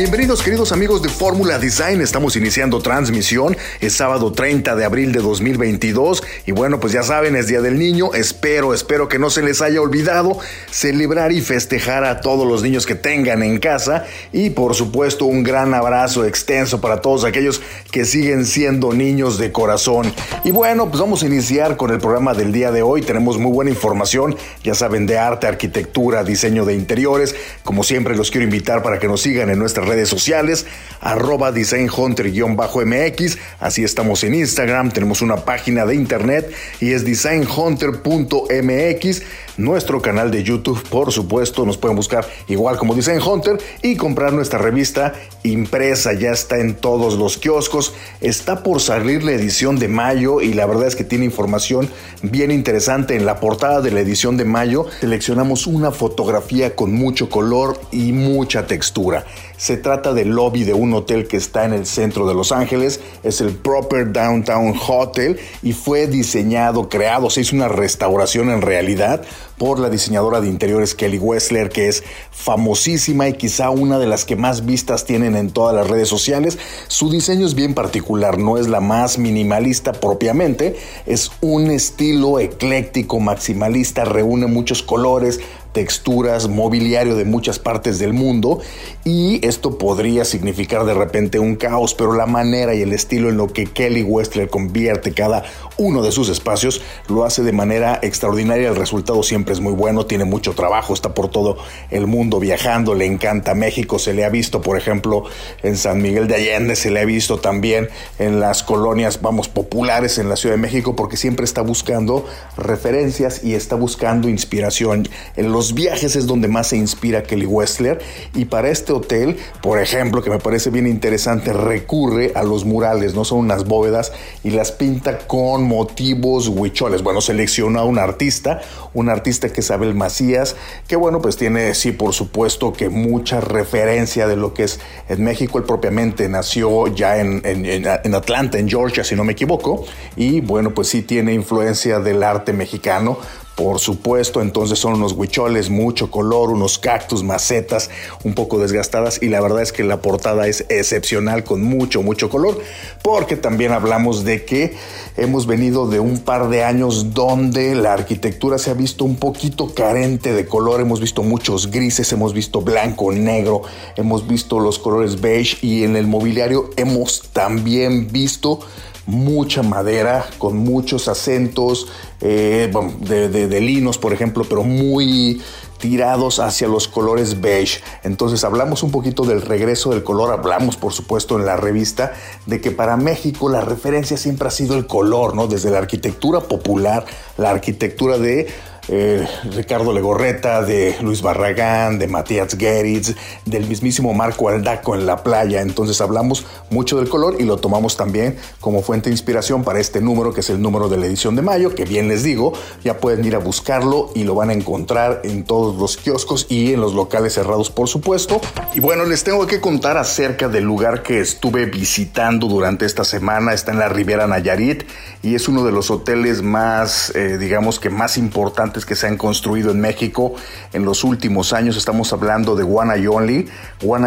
[0.00, 5.20] Bienvenidos queridos amigos de Fórmula Design, estamos iniciando transmisión, es sábado 30 de abril de
[5.20, 9.42] 2022 y bueno pues ya saben es Día del Niño, espero, espero que no se
[9.42, 10.38] les haya olvidado
[10.70, 14.06] celebrar y festejar a todos los niños que tengan en casa.
[14.32, 19.52] Y por supuesto un gran abrazo extenso para todos aquellos que siguen siendo niños de
[19.52, 20.10] corazón.
[20.44, 23.52] Y bueno pues vamos a iniciar con el programa del día de hoy, tenemos muy
[23.52, 28.82] buena información, ya saben de arte, arquitectura, diseño de interiores, como siempre los quiero invitar
[28.82, 30.66] para que nos sigan en nuestras redes sociales,
[31.00, 39.22] arroba designhunter-mx, así estamos en Instagram, tenemos una página de internet y es designhunter.mx,
[39.56, 44.32] nuestro canal de YouTube, por supuesto, nos pueden buscar igual como Design Hunter y comprar
[44.32, 49.88] nuestra revista impresa, ya está en todos los kioscos, está por salir la edición de
[49.88, 51.90] mayo y la verdad es que tiene información
[52.22, 53.16] bien interesante.
[53.16, 58.12] En la portada de la edición de mayo, seleccionamos una fotografía con mucho color y
[58.12, 59.24] mucha textura.
[59.70, 62.98] Se trata del lobby de un hotel que está en el centro de Los Ángeles.
[63.22, 69.22] Es el Proper Downtown Hotel y fue diseñado, creado, se hizo una restauración en realidad
[69.60, 74.24] por la diseñadora de interiores Kelly Wessler, que es famosísima y quizá una de las
[74.24, 76.58] que más vistas tienen en todas las redes sociales.
[76.88, 83.20] Su diseño es bien particular, no es la más minimalista propiamente, es un estilo ecléctico,
[83.20, 85.40] maximalista, reúne muchos colores,
[85.72, 88.60] texturas, mobiliario de muchas partes del mundo
[89.04, 93.36] y esto podría significar de repente un caos, pero la manera y el estilo en
[93.36, 95.44] lo que Kelly Westler convierte cada
[95.76, 100.06] uno de sus espacios lo hace de manera extraordinaria, el resultado siempre es muy bueno,
[100.06, 101.56] tiene mucho trabajo, está por todo
[101.90, 105.24] el mundo viajando, le encanta México, se le ha visto por ejemplo
[105.62, 110.18] en San Miguel de Allende, se le ha visto también en las colonias, vamos, populares
[110.18, 115.52] en la Ciudad de México porque siempre está buscando referencias y está buscando inspiración en
[115.52, 118.00] los los viajes es donde más se inspira Kelly Westler
[118.34, 123.14] y para este hotel, por ejemplo, que me parece bien interesante, recurre a los murales,
[123.14, 124.10] no son unas bóvedas
[124.42, 127.02] y las pinta con motivos huicholes.
[127.02, 128.62] Bueno, selecciona a un artista,
[128.94, 130.56] un artista que es Abel Macías,
[130.88, 135.22] que bueno, pues tiene, sí, por supuesto que mucha referencia de lo que es en
[135.22, 135.58] México.
[135.58, 139.84] Él propiamente nació ya en, en Atlanta, en Georgia, si no me equivoco,
[140.16, 143.18] y bueno, pues sí tiene influencia del arte mexicano
[143.60, 147.90] por supuesto, entonces son unos huicholes, mucho color, unos cactus, macetas
[148.24, 152.30] un poco desgastadas y la verdad es que la portada es excepcional con mucho, mucho
[152.30, 152.58] color,
[153.02, 154.74] porque también hablamos de que
[155.18, 159.74] hemos venido de un par de años donde la arquitectura se ha visto un poquito
[159.74, 163.60] carente de color, hemos visto muchos grises, hemos visto blanco, negro,
[163.94, 168.60] hemos visto los colores beige y en el mobiliario hemos también visto
[169.06, 171.88] mucha madera con muchos acentos
[172.20, 175.40] eh, de, linos, por ejemplo, pero muy
[175.78, 177.80] tirados hacia los colores beige.
[178.04, 182.12] Entonces hablamos un poquito del regreso del color, hablamos por supuesto en la revista
[182.46, 185.46] de que para México la referencia siempre ha sido el color, ¿no?
[185.46, 187.06] Desde la arquitectura popular,
[187.38, 188.48] la arquitectura de
[188.88, 193.14] eh, Ricardo Legorreta, de Luis Barragán, de Matías Geritz,
[193.44, 195.60] del mismísimo Marco Aldaco en la playa.
[195.60, 200.00] Entonces hablamos mucho del color y lo tomamos también como fuente de inspiración para este
[200.00, 202.52] número, que es el número de la edición de mayo, que bien les digo,
[202.84, 206.72] ya pueden ir a buscarlo y lo van a encontrar en todos los kioscos y
[206.72, 208.40] en los locales cerrados, por supuesto.
[208.74, 213.52] Y bueno, les tengo que contar acerca del lugar que estuve visitando durante esta semana.
[213.52, 214.84] Está en la Ribera Nayarit
[215.22, 219.16] y es uno de los hoteles más, eh, digamos que más importantes que se han
[219.16, 220.34] construido en México
[220.72, 221.76] en los últimos años.
[221.76, 222.62] Estamos hablando de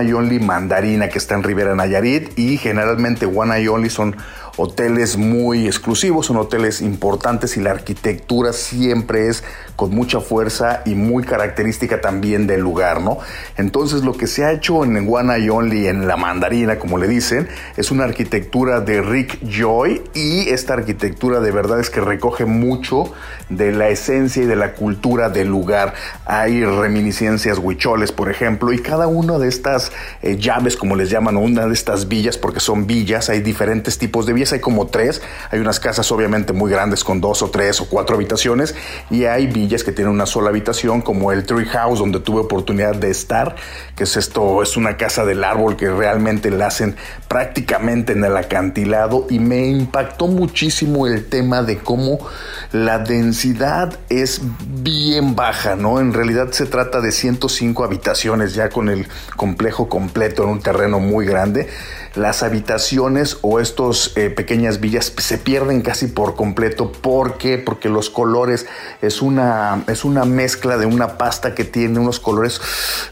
[0.04, 3.26] y Only Mandarina que está en Rivera Nayarit y generalmente
[3.68, 4.16] Only son
[4.56, 9.44] hoteles muy exclusivos, son hoteles importantes y la arquitectura siempre es
[9.76, 13.18] con mucha fuerza y muy característica también del lugar, ¿no?
[13.58, 17.08] Entonces lo que se ha hecho en One y Only, en la mandarina, como le
[17.08, 17.48] dicen,
[17.78, 23.12] es una arquitectura de Rick Joy y esta arquitectura de verdad es que recoge mucho
[23.50, 25.96] de la esencia y de la cultura del lugar.
[26.26, 29.92] Hay reminiscencias huicholes, por ejemplo, y cada una de estas
[30.22, 34.28] eh, llaves, como les llaman, una de estas villas, porque son villas, hay diferentes tipos
[34.28, 35.22] de villas hay como tres.
[35.52, 38.76] Hay unas casas obviamente muy grandes con dos o tres o cuatro habitaciones
[39.10, 42.96] y hay villas que tienen una sola habitación como el Tree House donde tuve oportunidad
[42.96, 43.56] de estar,
[44.04, 46.96] es esto, es una casa del árbol que realmente la hacen
[47.28, 52.20] prácticamente en el acantilado y me impactó muchísimo el tema de cómo
[52.72, 56.00] la densidad es bien baja, ¿no?
[56.00, 61.00] En realidad se trata de 105 habitaciones ya con el complejo completo en un terreno
[61.00, 61.70] muy grande
[62.16, 66.92] las habitaciones o estos eh, pequeñas villas se pierden casi por completo.
[66.92, 67.58] ¿Por qué?
[67.58, 68.68] Porque los colores
[69.02, 72.62] es una, es una mezcla de una pasta que tiene unos colores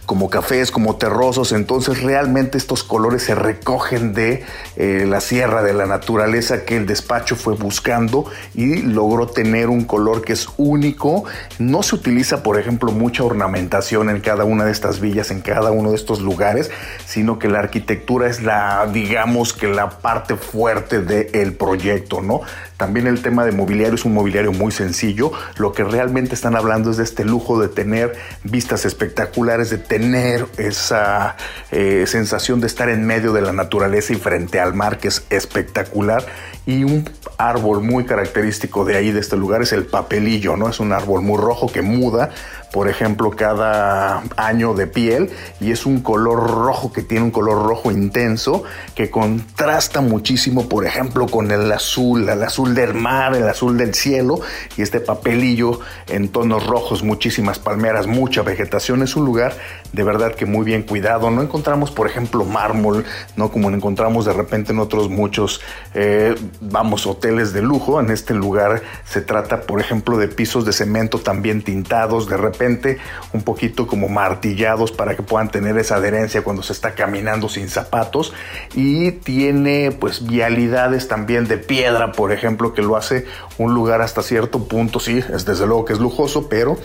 [0.06, 1.52] como cafés, como terrosos.
[1.52, 4.44] Entonces realmente estos colores se recogen de
[4.76, 9.86] eh, la sierra, de la naturaleza que el despacho fue buscando y logró tener un
[9.86, 11.24] color que es único.
[11.60, 15.72] No se utiliza, por ejemplo, mucha ornamentación en cada una de estas villas, en cada
[15.72, 16.72] uno de estos lugares,
[17.06, 22.42] sino que la arquitectura es la digamos que la parte fuerte del proyecto, ¿no?
[22.78, 25.32] También el tema de mobiliario es un mobiliario muy sencillo.
[25.58, 28.14] Lo que realmente están hablando es de este lujo de tener
[28.44, 31.36] vistas espectaculares, de tener esa
[31.72, 35.26] eh, sensación de estar en medio de la naturaleza y frente al mar, que es
[35.30, 36.26] espectacular.
[36.66, 40.70] Y un árbol muy característico de ahí, de este lugar, es el papelillo, ¿no?
[40.70, 42.30] Es un árbol muy rojo que muda,
[42.72, 45.30] por ejemplo, cada año de piel
[45.60, 48.64] y es un color rojo que tiene un color rojo intenso
[48.96, 53.94] que contrasta muchísimo, por ejemplo, con el azul, el azul del mar, el azul del
[53.94, 54.40] cielo
[54.78, 59.04] y este papelillo en tonos rojos, muchísimas palmeras, mucha vegetación.
[59.04, 59.54] Es un lugar
[59.92, 61.30] de verdad que muy bien cuidado.
[61.30, 63.04] No encontramos, por ejemplo, mármol,
[63.36, 65.60] no como encontramos de repente en otros muchos,
[65.94, 68.00] eh, vamos, hoteles de lujo.
[68.00, 72.61] En este lugar se trata, por ejemplo, de pisos de cemento también tintados, de repente
[73.34, 77.70] un poquito como martillados para que puedan tener esa adherencia cuando se está caminando sin
[77.70, 78.34] zapatos.
[78.76, 83.26] Y tiene pues vialidades también de piedra, por ejemplo, que lo hace
[83.58, 86.78] un lugar hasta cierto punto, sí, es desde luego que es lujoso, pero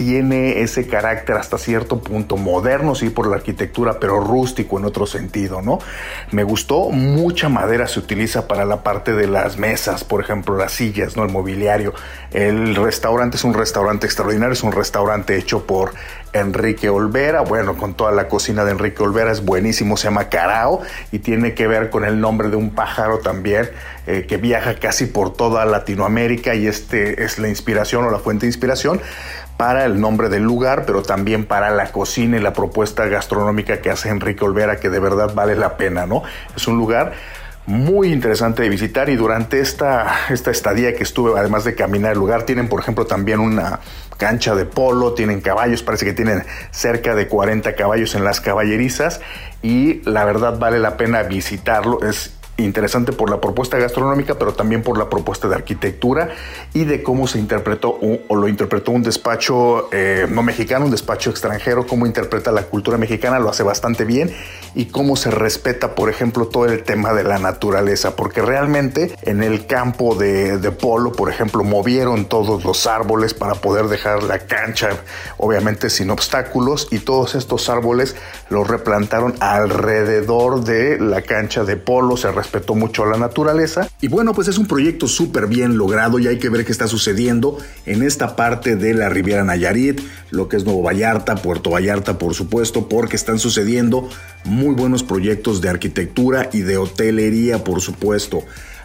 [0.00, 5.04] tiene ese carácter hasta cierto punto moderno, sí, por la arquitectura, pero rústico en otro
[5.04, 5.78] sentido, ¿no?
[6.30, 10.72] Me gustó, mucha madera se utiliza para la parte de las mesas, por ejemplo, las
[10.72, 11.24] sillas, ¿no?
[11.24, 11.92] El mobiliario.
[12.30, 15.92] El restaurante es un restaurante extraordinario, es un restaurante hecho por
[16.32, 20.80] Enrique Olvera, bueno, con toda la cocina de Enrique Olvera es buenísimo, se llama Carao
[21.12, 23.68] y tiene que ver con el nombre de un pájaro también
[24.10, 28.46] eh, que viaja casi por toda Latinoamérica y este es la inspiración o la fuente
[28.46, 29.00] de inspiración
[29.56, 33.90] para el nombre del lugar, pero también para la cocina y la propuesta gastronómica que
[33.90, 36.22] hace Enrique Olvera, que de verdad vale la pena, ¿no?
[36.56, 37.12] Es un lugar
[37.66, 42.18] muy interesante de visitar y durante esta, esta estadía que estuve, además de caminar el
[42.18, 43.80] lugar, tienen por ejemplo también una
[44.16, 46.42] cancha de polo, tienen caballos, parece que tienen
[46.72, 49.20] cerca de 40 caballos en las caballerizas
[49.62, 54.82] y la verdad vale la pena visitarlo, es interesante por la propuesta gastronómica, pero también
[54.82, 56.30] por la propuesta de arquitectura
[56.74, 57.98] y de cómo se interpretó
[58.28, 62.98] o lo interpretó un despacho eh, no mexicano, un despacho extranjero, cómo interpreta la cultura
[62.98, 64.34] mexicana, lo hace bastante bien
[64.74, 69.42] y cómo se respeta, por ejemplo, todo el tema de la naturaleza, porque realmente en
[69.42, 74.38] el campo de, de polo, por ejemplo, movieron todos los árboles para poder dejar la
[74.38, 74.90] cancha,
[75.38, 78.16] obviamente sin obstáculos, y todos estos árboles
[78.48, 83.88] los replantaron alrededor de la cancha de polo, se respetó mucho la naturaleza.
[84.00, 86.88] Y bueno, pues es un proyecto súper bien logrado y hay que ver qué está
[86.88, 90.00] sucediendo en esta parte de la Riviera Nayarit,
[90.30, 94.08] lo que es Nuevo Vallarta, Puerto Vallarta, por supuesto, porque están sucediendo
[94.44, 98.42] muy buenos proyectos de arquitectura y de hotelería, por supuesto.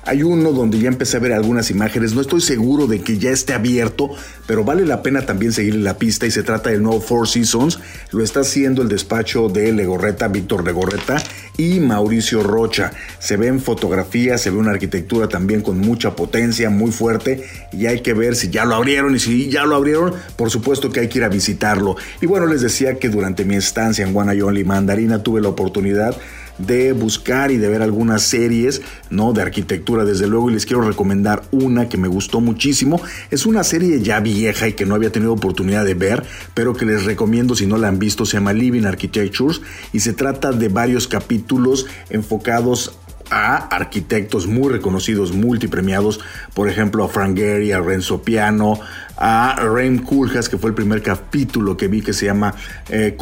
[0.07, 3.31] Hay uno donde ya empecé a ver algunas imágenes, no estoy seguro de que ya
[3.31, 4.11] esté abierto,
[4.45, 7.79] pero vale la pena también seguirle la pista y se trata del nuevo Four Seasons.
[8.11, 11.17] Lo está haciendo el despacho de Legorreta, Víctor Legorreta
[11.57, 12.91] y Mauricio Rocha.
[13.17, 17.43] Se ven fotografías, se ve una arquitectura también con mucha potencia, muy fuerte
[17.73, 20.91] y hay que ver si ya lo abrieron y si ya lo abrieron, por supuesto
[20.91, 21.95] que hay que ir a visitarlo.
[22.21, 26.15] Y bueno, les decía que durante mi estancia en Guanayón y Mandarina tuve la oportunidad
[26.57, 29.33] de buscar y de ver algunas series, ¿no?
[29.33, 33.01] De arquitectura, desde luego, y les quiero recomendar una que me gustó muchísimo.
[33.31, 36.85] Es una serie ya vieja y que no había tenido oportunidad de ver, pero que
[36.85, 39.61] les recomiendo si no la han visto, se llama Living Architectures
[39.93, 42.97] y se trata de varios capítulos enfocados
[43.29, 46.19] a arquitectos muy reconocidos, multipremiados,
[46.53, 48.79] por ejemplo a Frank Gehry, a Renzo Piano,
[49.17, 52.53] a Rem Koolhaas, que fue el primer capítulo que vi que se llama
[52.89, 53.17] eh,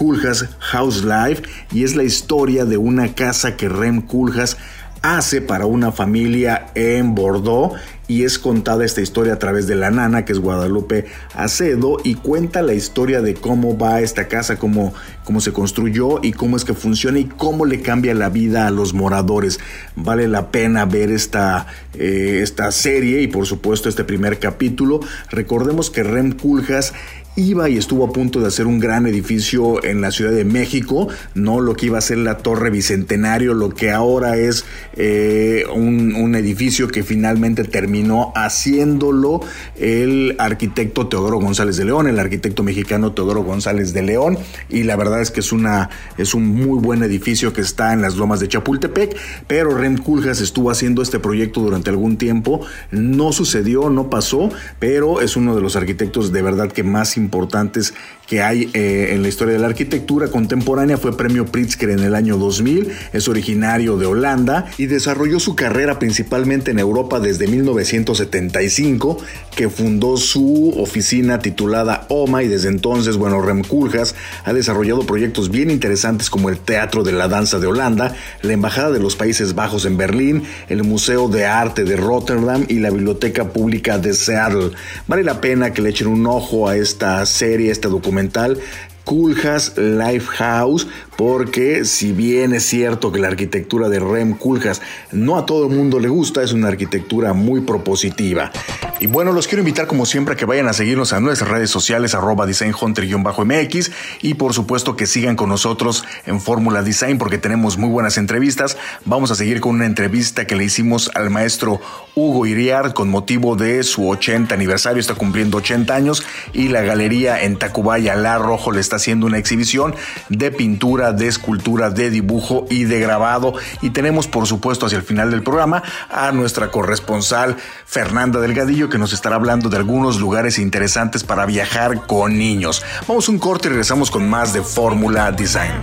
[0.59, 4.57] House Life, y es la historia de una casa que Rem Koolhaas
[5.03, 7.75] hace para una familia en Bordeaux
[8.07, 12.15] y es contada esta historia a través de la nana, que es Guadalupe Acedo, y
[12.15, 14.93] cuenta la historia de cómo va esta casa, cómo,
[15.23, 18.71] cómo se construyó y cómo es que funciona y cómo le cambia la vida a
[18.71, 19.59] los moradores.
[19.95, 24.99] Vale la pena ver esta, eh, esta serie y por supuesto este primer capítulo.
[25.29, 26.93] Recordemos que Rem Kuljas
[27.35, 31.07] iba y estuvo a punto de hacer un gran edificio en la Ciudad de México,
[31.33, 36.13] no lo que iba a ser la Torre Bicentenario, lo que ahora es eh, un,
[36.33, 39.41] edificio que finalmente terminó haciéndolo
[39.75, 44.37] el arquitecto Teodoro González de León, el arquitecto mexicano Teodoro González de León,
[44.67, 48.01] y la verdad es que es, una, es un muy buen edificio que está en
[48.01, 53.31] las lomas de Chapultepec, pero Rem Kuljas estuvo haciendo este proyecto durante algún tiempo, no
[53.31, 54.49] sucedió, no pasó,
[54.79, 57.93] pero es uno de los arquitectos de verdad que más importantes importantes
[58.27, 60.97] que hay eh, en la historia de la arquitectura contemporánea.
[60.97, 65.99] Fue premio Pritzker en el año 2000, es originario de Holanda y desarrolló su carrera
[65.99, 69.17] principalmente en Europa desde 1975,
[69.55, 74.15] que fundó su oficina titulada OMA y desde entonces, bueno, Rem Koolhaas
[74.45, 78.91] ha desarrollado proyectos bien interesantes como el Teatro de la Danza de Holanda, la Embajada
[78.91, 83.49] de los Países Bajos en Berlín, el Museo de Arte de Rotterdam y la Biblioteca
[83.49, 84.71] Pública de Seattle.
[85.07, 88.59] Vale la pena que le echen un ojo a esta serie, este documental documental
[89.03, 94.81] Kuljas Lifehouse, porque si bien es cierto que la arquitectura de Rem Kuljas
[95.11, 98.51] no a todo el mundo le gusta, es una arquitectura muy propositiva.
[98.99, 101.69] Y bueno, los quiero invitar como siempre a que vayan a seguirnos a nuestras redes
[101.69, 103.91] sociales arroba designhunter-mx
[104.21, 108.77] y por supuesto que sigan con nosotros en Fórmula Design porque tenemos muy buenas entrevistas.
[109.03, 111.81] Vamos a seguir con una entrevista que le hicimos al maestro
[112.15, 117.43] Hugo Iriar con motivo de su 80 aniversario, está cumpliendo 80 años y la galería
[117.43, 119.95] en Tacubaya La Rojo le está haciendo una exhibición
[120.29, 123.53] de pintura, de escultura, de dibujo y de grabado.
[123.81, 128.97] Y tenemos, por supuesto, hacia el final del programa a nuestra corresponsal Fernanda Delgadillo, que
[128.97, 132.83] nos estará hablando de algunos lugares interesantes para viajar con niños.
[133.07, 135.73] Vamos un corte y regresamos con más de Fórmula Design.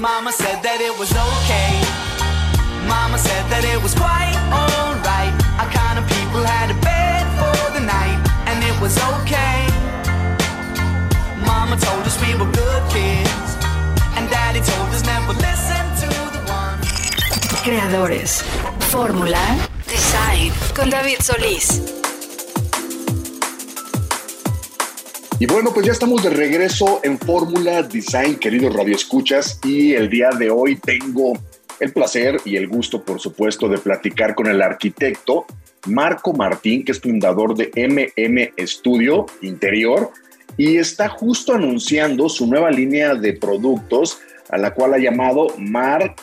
[0.00, 1.12] Mama said that it was.
[2.88, 3.18] Mama
[3.94, 5.32] quite alright.
[5.58, 5.82] A.
[17.72, 18.44] Creadores,
[18.90, 19.40] Fórmula,
[19.88, 21.82] Design, con David Solís.
[25.38, 30.28] Y bueno, pues ya estamos de regreso en Fórmula Design, queridos radioescuchas, y el día
[30.38, 31.32] de hoy tengo
[31.80, 35.46] el placer y el gusto, por supuesto, de platicar con el arquitecto
[35.86, 40.10] Marco Martín, que es fundador de MM Studio Interior,
[40.58, 44.18] y está justo anunciando su nueva línea de productos
[44.50, 46.22] a la cual ha llamado Marco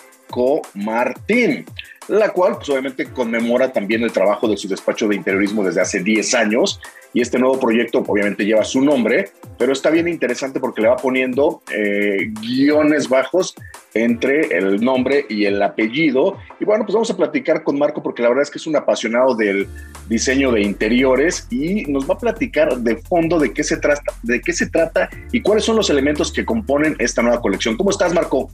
[0.75, 1.65] Martín,
[2.07, 6.03] la cual pues, obviamente conmemora también el trabajo de su despacho de interiorismo desde hace
[6.03, 6.79] 10 años
[7.13, 10.95] y este nuevo proyecto obviamente lleva su nombre, pero está bien interesante porque le va
[10.95, 13.55] poniendo eh, guiones bajos
[13.93, 16.37] entre el nombre y el apellido.
[16.59, 18.75] Y bueno, pues vamos a platicar con Marco porque la verdad es que es un
[18.75, 19.67] apasionado del
[20.07, 24.39] diseño de interiores y nos va a platicar de fondo de qué se trata, de
[24.39, 27.75] qué se trata y cuáles son los elementos que componen esta nueva colección.
[27.75, 28.51] ¿Cómo estás, Marco?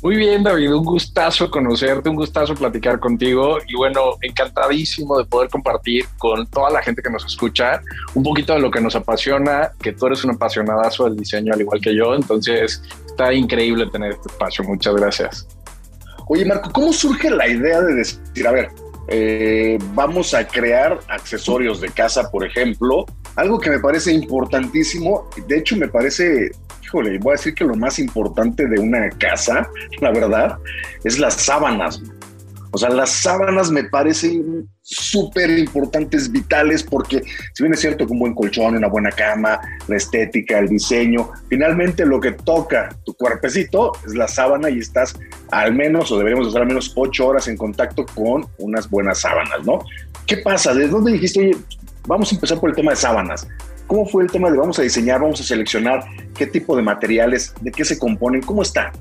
[0.00, 5.50] Muy bien, David, un gustazo conocerte, un gustazo platicar contigo y bueno, encantadísimo de poder
[5.50, 7.82] compartir con toda la gente que nos escucha
[8.14, 11.60] un poquito de lo que nos apasiona, que tú eres un apasionadazo del diseño al
[11.62, 15.48] igual que yo, entonces está increíble tener este espacio, muchas gracias.
[16.28, 18.68] Oye, Marco, ¿cómo surge la idea de decir, a ver,
[19.08, 25.58] eh, vamos a crear accesorios de casa, por ejemplo, algo que me parece importantísimo, de
[25.58, 26.52] hecho me parece
[26.88, 29.68] híjole, voy a decir que lo más importante de una casa,
[30.00, 30.58] la verdad,
[31.04, 32.02] es las sábanas.
[32.70, 37.22] O sea, las sábanas me parecen súper importantes, vitales, porque
[37.54, 41.30] si bien es cierto que un buen colchón, una buena cama, la estética, el diseño,
[41.48, 45.18] finalmente lo que toca tu cuerpecito es la sábana y estás
[45.50, 49.64] al menos, o deberíamos estar al menos ocho horas en contacto con unas buenas sábanas,
[49.64, 49.80] ¿no?
[50.26, 50.74] ¿Qué pasa?
[50.74, 51.56] ¿De dónde dijiste,
[52.06, 53.46] vamos a empezar por el tema de sábanas?
[53.88, 56.04] ¿Cómo fue el tema de vamos a diseñar, vamos a seleccionar
[56.36, 58.42] qué tipo de materiales, de qué se componen?
[58.42, 58.92] ¿Cómo está?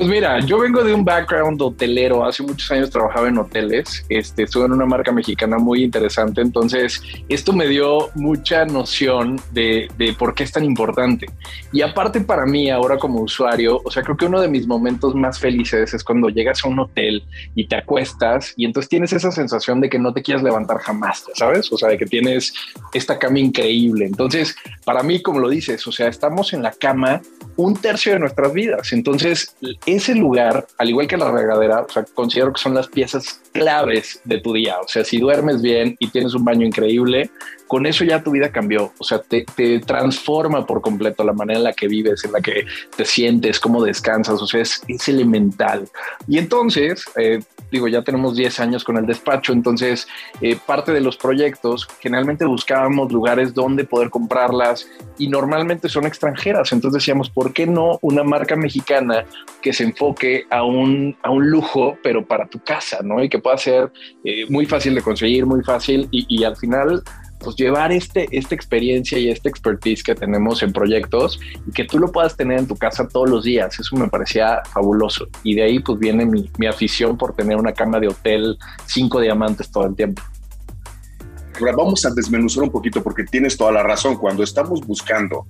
[0.00, 2.24] Pues mira, yo vengo de un background hotelero.
[2.24, 4.02] Hace muchos años trabajaba en hoteles.
[4.08, 6.40] Este, estuve en una marca mexicana muy interesante.
[6.40, 11.26] Entonces, esto me dio mucha noción de, de, por qué es tan importante.
[11.70, 15.14] Y aparte para mí, ahora como usuario, o sea, creo que uno de mis momentos
[15.14, 17.22] más felices es cuando llegas a un hotel
[17.54, 21.26] y te acuestas y entonces tienes esa sensación de que no te quieres levantar jamás,
[21.34, 21.70] ¿sabes?
[21.70, 22.54] O sea, de que tienes
[22.94, 24.06] esta cama increíble.
[24.06, 27.20] Entonces, para mí, como lo dices, o sea, estamos en la cama
[27.56, 28.92] un tercio de nuestras vidas.
[28.92, 29.54] Entonces,
[29.96, 34.20] ese lugar, al igual que la regadera, o sea, considero que son las piezas claves
[34.24, 34.80] de tu día.
[34.80, 37.30] O sea, si duermes bien y tienes un baño increíble,
[37.70, 38.92] con eso ya tu vida cambió.
[38.98, 39.44] O sea, te,
[39.86, 43.84] transforma por completo la manera en la que vives, en la que te sientes, cómo
[43.84, 44.42] descansas.
[44.42, 45.88] O sea, es, elemental.
[46.26, 47.38] Y entonces, eh,
[47.70, 50.08] digo, ya tenemos 10 años con el despacho, entonces
[50.40, 56.72] eh, parte de los proyectos generalmente buscábamos lugares donde poder comprarlas y normalmente son extranjeras.
[56.72, 59.26] Entonces decíamos, ¿por qué no una marca mexicana
[59.62, 63.22] que se enfoque a un, a un lujo, pero para tu casa, ¿no?
[63.22, 63.92] Y que pueda ser
[64.24, 67.04] eh, muy fácil de conseguir, muy fácil y, y al final
[67.42, 71.98] pues llevar este, esta experiencia y esta expertise que tenemos en proyectos y que tú
[71.98, 73.78] lo puedas tener en tu casa todos los días.
[73.80, 75.26] Eso me parecía fabuloso.
[75.42, 79.20] Y de ahí pues viene mi, mi afición por tener una cama de hotel cinco
[79.20, 80.22] diamantes todo el tiempo.
[81.76, 84.16] Vamos a desmenuzar un poquito porque tienes toda la razón.
[84.16, 85.46] Cuando estamos buscando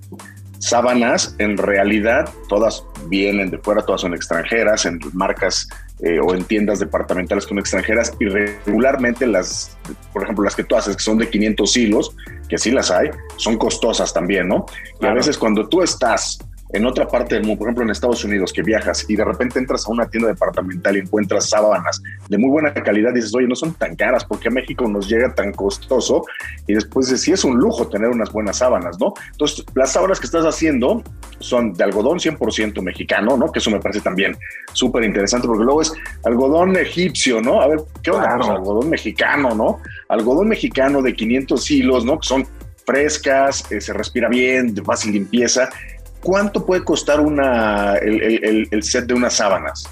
[0.59, 5.67] sábanas, en realidad todas vienen de fuera, todas son extranjeras, en marcas
[6.03, 9.77] eh, o en tiendas departamentales con extranjeras y regularmente las,
[10.11, 12.15] por ejemplo, las que tú haces, que son de 500 hilos,
[12.49, 14.65] que sí las hay, son costosas también, ¿no?
[14.99, 16.39] Y a veces cuando tú estás
[16.73, 19.59] en otra parte del mundo, por ejemplo en Estados Unidos, que viajas y de repente
[19.59, 23.55] entras a una tienda departamental y encuentras sábanas de muy buena calidad, dices, oye, no
[23.55, 26.23] son tan caras, porque a México nos llega tan costoso?
[26.67, 29.13] Y después dices, sí es un lujo tener unas buenas sábanas, ¿no?
[29.31, 31.03] Entonces, las sábanas que estás haciendo
[31.39, 33.51] son de algodón 100% mexicano, ¿no?
[33.51, 34.37] Que eso me parece también
[34.73, 37.61] súper interesante, porque luego es algodón egipcio, ¿no?
[37.61, 38.37] A ver, ¿qué onda?
[38.37, 39.79] Pues algodón mexicano, ¿no?
[40.07, 42.19] Algodón mexicano de 500 hilos, ¿no?
[42.19, 42.47] Que son
[42.85, 45.69] frescas, eh, se respira bien, de fácil limpieza
[46.23, 49.83] ¿cuánto puede costar una, el, set de unas sábanas?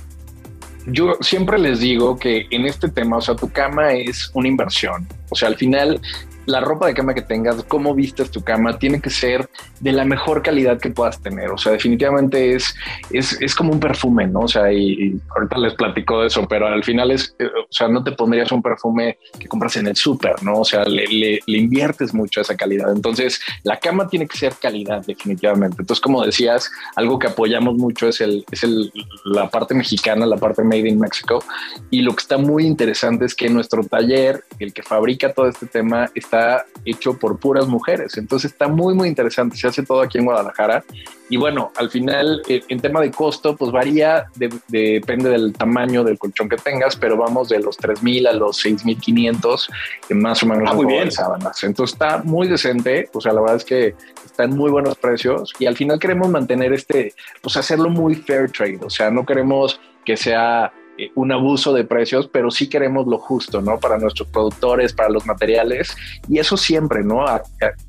[0.87, 5.07] Yo siempre les digo que en este tema, o sea, tu cama es una inversión.
[5.29, 6.01] O sea, al final
[6.49, 10.03] la ropa de cama que tengas, cómo vistes tu cama, tiene que ser de la
[10.03, 11.49] mejor calidad que puedas tener.
[11.49, 12.75] O sea, definitivamente es,
[13.11, 14.41] es, como un perfume, ¿no?
[14.41, 17.87] O sea, y, ahorita les platico de eso, pero al final es, eh, o sea,
[17.87, 20.59] no te pondrías un perfume que compras en el súper, ¿no?
[20.59, 22.91] O sea, le, le, inviertes mucho a esa calidad.
[22.91, 25.77] Entonces, la cama tiene que ser calidad, definitivamente.
[25.79, 28.91] Entonces, como decías, algo que apoyamos mucho es, el, es el,
[29.25, 31.43] la parte mexicana, la parte made in Mexico.
[31.91, 35.65] Y lo que está muy interesante es que nuestro taller, el que fabrica todo este
[35.65, 36.38] tema, está
[36.85, 38.17] hecho por puras mujeres.
[38.17, 39.57] Entonces está muy, muy interesante.
[39.57, 40.83] Se hace todo aquí en Guadalajara.
[41.29, 46.17] Y bueno, al final, eh, en tema de costo, pues varía, depende del tamaño del
[46.17, 49.69] colchón que tengas, pero vamos de los 3.000 a los 6.500,
[50.15, 50.69] más o menos.
[50.71, 51.11] Ah, muy bien.
[51.11, 51.63] Sábanas.
[51.63, 53.09] Entonces está muy decente.
[53.13, 56.73] O sea, la verdad es que están muy buenos precios y al final queremos mantener
[56.73, 58.79] este, pues hacerlo muy fair trade.
[58.83, 63.19] O sea, no queremos que sea eh, un abuso de precios, pero sí queremos lo
[63.19, 63.79] justo, ¿no?
[63.79, 65.95] Para nuestros productores, para los materiales
[66.27, 67.25] y eso siempre, ¿no?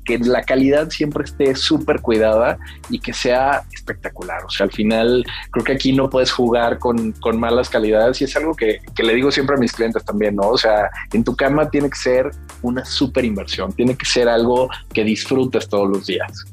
[0.05, 2.57] que la calidad siempre esté súper cuidada
[2.89, 4.45] y que sea espectacular.
[4.45, 8.23] O sea, al final creo que aquí no puedes jugar con, con malas calidades y
[8.23, 10.47] es algo que, que, le digo siempre a mis clientes también, ¿no?
[10.47, 14.69] O sea, en tu cama tiene que ser una súper inversión, tiene que ser algo
[14.93, 16.45] que disfrutes todos los días.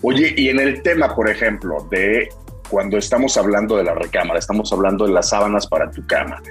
[0.00, 2.30] Oye, y en el tema, por ejemplo, de
[2.68, 6.42] cuando estamos hablando de la recámara, estamos hablando de las sábanas para tu cama.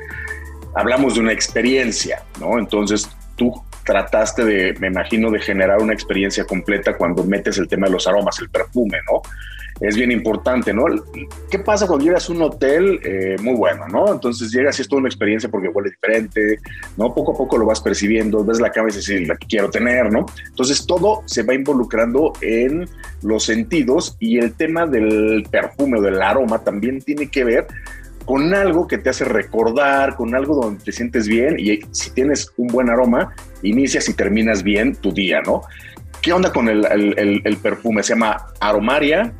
[0.75, 2.59] Hablamos de una experiencia, ¿no?
[2.59, 3.53] Entonces tú
[3.85, 8.07] trataste de, me imagino, de generar una experiencia completa cuando metes el tema de los
[8.07, 9.21] aromas, el perfume, ¿no?
[9.79, 10.85] Es bien importante, ¿no?
[11.49, 14.11] ¿Qué pasa cuando llegas a un hotel eh, muy bueno, ¿no?
[14.11, 16.59] Entonces llegas y es toda una experiencia porque huele diferente,
[16.97, 17.13] ¿no?
[17.13, 20.11] Poco a poco lo vas percibiendo, ves la cama y dices, la que quiero tener,
[20.11, 20.25] ¿no?
[20.47, 22.87] Entonces todo se va involucrando en
[23.21, 27.67] los sentidos y el tema del perfume o del aroma también tiene que ver
[28.25, 32.51] con algo que te hace recordar, con algo donde te sientes bien y si tienes
[32.57, 35.61] un buen aroma, inicias y terminas bien tu día, ¿no?
[36.21, 36.83] ¿Qué onda con el,
[37.45, 38.03] el perfume?
[38.03, 39.31] Se llama Aromaria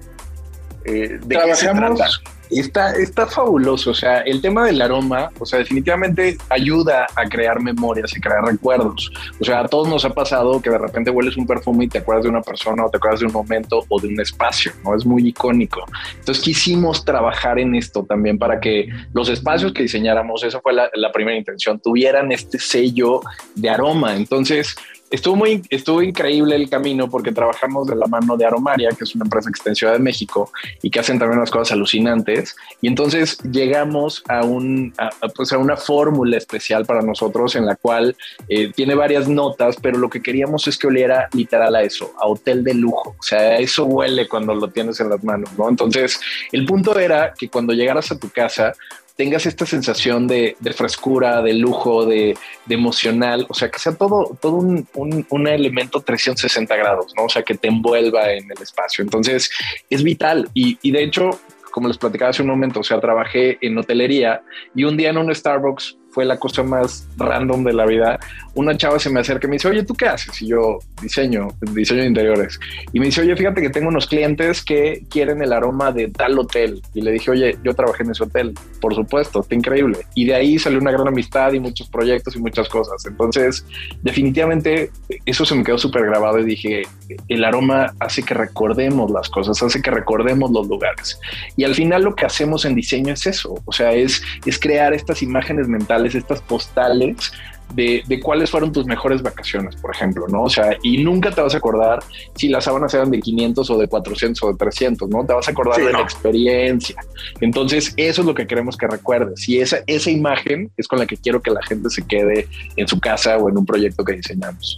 [0.88, 2.08] eh, ¿De qué se trata?
[2.50, 7.62] Está, está fabuloso, o sea, el tema del aroma, o sea, definitivamente ayuda a crear
[7.62, 9.12] memorias y crear recuerdos.
[9.42, 11.98] O sea, a todos nos ha pasado que de repente hueles un perfume y te
[11.98, 14.96] acuerdas de una persona o te acuerdas de un momento o de un espacio, ¿no?
[14.96, 15.84] Es muy icónico.
[16.20, 20.90] Entonces quisimos trabajar en esto también para que los espacios que diseñáramos, esa fue la,
[20.94, 23.20] la primera intención, tuvieran este sello
[23.56, 24.16] de aroma.
[24.16, 24.78] Entonces,
[25.10, 29.16] estuvo muy estuvo increíble el camino porque trabajamos de la mano de Aromaria, que es
[29.16, 32.56] una empresa que está en Ciudad de México y que hacen también unas cosas alucinantes.
[32.82, 34.94] Y entonces llegamos a, un,
[35.36, 38.16] pues una fórmula especial para nosotros en la cual
[38.50, 42.28] eh, tiene varias notas, pero lo que queríamos es que oliera literal a eso, a
[42.28, 43.16] hotel de lujo.
[43.18, 45.70] O sea, eso huele cuando lo tienes en las manos, ¿no?
[45.70, 46.20] Entonces,
[46.52, 48.74] el punto era que cuando llegaras a tu casa,
[49.18, 52.38] tengas esta sensación de, frescura, de lujo, de,
[52.70, 57.26] emocional, o sea, que sea todo, todo un, un, elemento 360 grados, ¿no?
[57.26, 59.04] O sea, que te envuelva en el espacio.
[59.04, 59.50] Entonces,
[59.90, 61.32] es vital y, y de hecho,
[61.72, 64.42] como les platicaba hace un momento, o sea, trabajé en hotelería
[64.76, 68.20] y un día en un Starbucks fue la cosa más random de la vida.
[68.56, 70.42] Una chava se me acerca y me dice, oye, ¿tú qué haces?
[70.42, 72.60] Y yo, diseño, diseño de interiores.
[72.92, 76.40] Y me dice, oye, fíjate que tengo unos clientes que quieren el aroma de tal
[76.40, 76.82] hotel.
[76.96, 78.56] Y le dije, oye, yo trabajé en ese hotel.
[78.82, 80.00] Por supuesto, está increíble.
[80.16, 83.06] Y de ahí salió una gran amistad y muchos proyectos y muchas cosas.
[83.06, 83.64] Entonces,
[84.02, 84.90] definitivamente,
[85.28, 86.82] eso se me quedó súper grabado y dije,
[87.28, 91.20] el aroma hace que recordemos las cosas, hace que recordemos los lugares.
[91.58, 94.96] Y al final lo que hacemos en diseño es eso, o sea, es, es crear
[94.96, 97.32] estas imágenes mentales estas postales
[97.74, 100.44] de, cuáles fueron tus mejores vacaciones, por ejemplo, ¿no?
[100.44, 102.00] O sea, y nunca te vas a acordar
[102.36, 105.26] si las sábanas eran de 500 o de 400 o de 300, ¿no?
[105.26, 106.96] Te vas a acordar de la experiencia.
[107.42, 109.48] Entonces, eso es lo que queremos que recuerdes.
[109.50, 112.88] Y esa, esa imagen es con la que quiero que la gente se quede en
[112.88, 114.78] su casa o en un proyecto que diseñamos.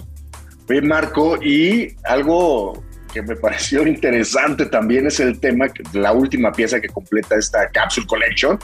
[0.68, 6.80] Oye, Marco, y algo que me pareció interesante también es el tema, la última pieza
[6.80, 8.60] que completa esta Capsule Collection,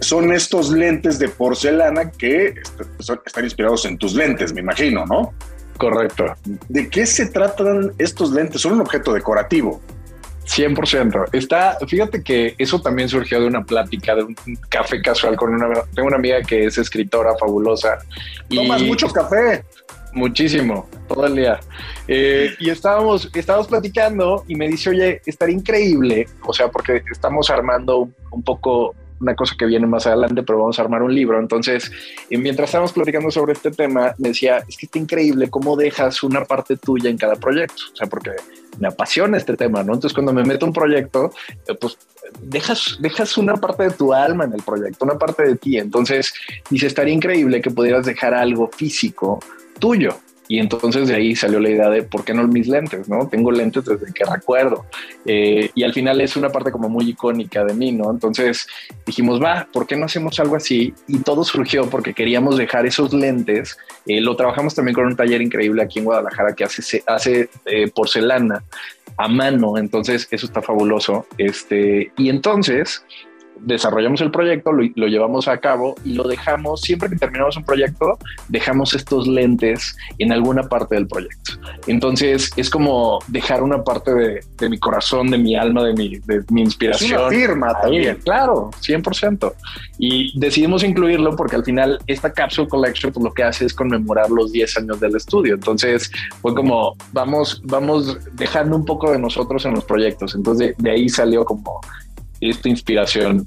[0.00, 2.54] son estos lentes de porcelana que
[2.98, 5.32] están inspirados en tus lentes, me imagino, ¿no?
[5.76, 6.34] Correcto.
[6.68, 8.60] ¿De qué se tratan estos lentes?
[8.60, 9.80] Son un objeto decorativo.
[10.48, 11.28] 100%.
[11.32, 14.36] Está, fíjate que eso también surgió de una plática, de un
[14.68, 17.98] café casual con una, tengo una amiga que es escritora fabulosa.
[18.48, 19.64] Tomas mucho café.
[20.14, 21.60] Muchísimo, todo el día.
[22.08, 27.50] Eh, y estábamos, estábamos platicando y me dice, oye, estaría increíble, o sea, porque estamos
[27.50, 31.38] armando un poco una cosa que viene más adelante, pero vamos a armar un libro.
[31.40, 31.90] Entonces,
[32.30, 36.44] mientras estábamos platicando sobre este tema, me decía, es que está increíble cómo dejas una
[36.44, 37.82] parte tuya en cada proyecto.
[37.92, 38.32] O sea, porque
[38.78, 39.94] me apasiona este tema, ¿no?
[39.94, 41.32] Entonces, cuando me meto un proyecto,
[41.66, 41.98] eh, pues
[42.42, 45.78] dejas, dejas una parte de tu alma en el proyecto, una parte de ti.
[45.78, 46.32] Entonces,
[46.70, 49.40] dice, estaría increíble que pudieras dejar algo físico
[49.78, 50.16] tuyo.
[50.48, 53.28] Y entonces de ahí salió la idea de por qué no mis lentes, ¿no?
[53.28, 54.86] Tengo lentes desde que recuerdo.
[55.26, 58.10] Eh, y al final es una parte como muy icónica de mí, ¿no?
[58.10, 58.66] Entonces
[59.04, 60.94] dijimos, va, ¿por qué no hacemos algo así?
[61.06, 63.76] Y todo surgió porque queríamos dejar esos lentes.
[64.06, 67.90] Eh, lo trabajamos también con un taller increíble aquí en Guadalajara que hace, hace eh,
[67.94, 68.64] porcelana
[69.18, 69.76] a mano.
[69.76, 71.26] Entonces eso está fabuloso.
[71.36, 73.04] Este, y entonces
[73.60, 78.18] desarrollamos el proyecto, lo, llevamos a cabo y lo dejamos, siempre que terminamos un proyecto,
[78.48, 81.52] dejamos estos lentes en alguna parte del proyecto.
[81.86, 86.42] Entonces es como dejar una parte de, mi corazón, de mi alma, de mi, de
[86.50, 87.12] mi inspiración.
[87.12, 88.16] Es una firma también.
[88.24, 89.52] Claro, 100%.
[89.98, 94.30] Y decidimos incluirlo porque al final esta Capsule Collection pues, lo que hace es conmemorar
[94.30, 95.54] los 10 años del estudio.
[95.54, 100.34] Entonces fue como vamos, vamos dejando un poco de nosotros en los proyectos.
[100.34, 101.80] Entonces de ahí salió como
[102.40, 103.46] esta inspiración.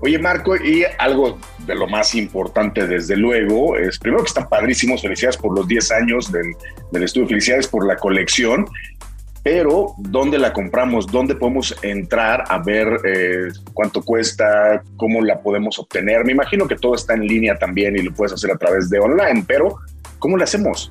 [0.00, 5.00] Oye, Marco, y algo de lo más importante, desde luego, es primero que están padrísimos,
[5.00, 8.66] felicidades por los 10 años del, estudio, felicidades por la colección,
[9.42, 11.06] pero ¿dónde la compramos?
[11.06, 14.82] ¿Dónde podemos entrar a ver eh, cuánto cuesta?
[14.96, 16.24] ¿Cómo la podemos obtener?
[16.24, 18.98] Me imagino que todo está en línea también y lo puedes hacer a través de
[18.98, 19.76] online, pero
[20.18, 20.90] ¿cómo lo hacemos?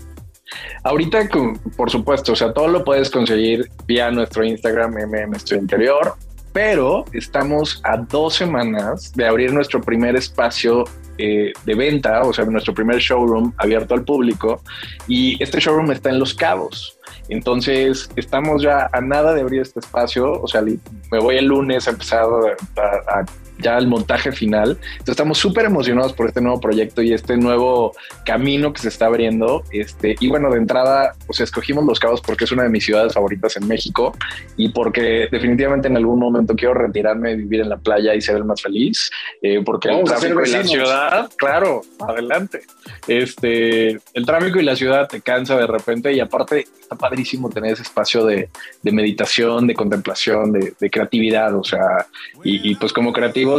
[0.83, 1.29] Ahorita,
[1.77, 6.15] por supuesto, o sea, todo lo puedes conseguir vía nuestro Instagram, MM Interior,
[6.53, 10.85] pero estamos a dos semanas de abrir nuestro primer espacio
[11.17, 14.61] eh, de venta, o sea, nuestro primer showroom abierto al público.
[15.07, 16.97] Y este showroom está en Los Cabos.
[17.29, 20.31] Entonces, estamos ya a nada de abrir este espacio.
[20.41, 22.25] O sea, me voy el lunes a empezar
[22.77, 23.25] a
[23.63, 24.71] ya el montaje final.
[24.71, 27.93] Entonces estamos súper emocionados por este nuevo proyecto y este nuevo
[28.25, 29.63] camino que se está abriendo.
[29.71, 33.13] Este, y bueno, de entrada, pues escogimos Los Cabos porque es una de mis ciudades
[33.13, 34.15] favoritas en México
[34.57, 38.45] y porque definitivamente en algún momento quiero retirarme, vivir en la playa y ser el
[38.45, 39.09] más feliz.
[39.41, 42.61] Eh, porque el tráfico y la ciudad, claro, adelante.
[43.07, 47.73] Este, el tráfico y la ciudad te cansa de repente y aparte está padrísimo tener
[47.73, 48.49] ese espacio de,
[48.83, 51.55] meditación, de contemplación, de, creatividad.
[51.55, 52.07] O sea,
[52.43, 53.52] y, y pues como creativo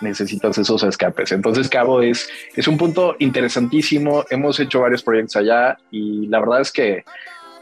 [0.00, 1.32] necesitas esos escapes.
[1.32, 4.24] Entonces Cabo es, es un punto interesantísimo.
[4.30, 7.04] Hemos hecho varios proyectos allá y la verdad es que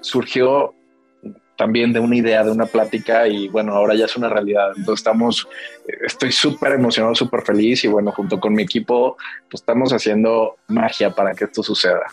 [0.01, 0.75] surgió
[1.57, 4.70] también de una idea, de una plática y bueno, ahora ya es una realidad.
[4.77, 5.49] Entonces estamos,
[6.05, 9.16] estoy súper emocionado, súper feliz y bueno, junto con mi equipo,
[9.51, 12.07] pues estamos haciendo magia para que esto suceda.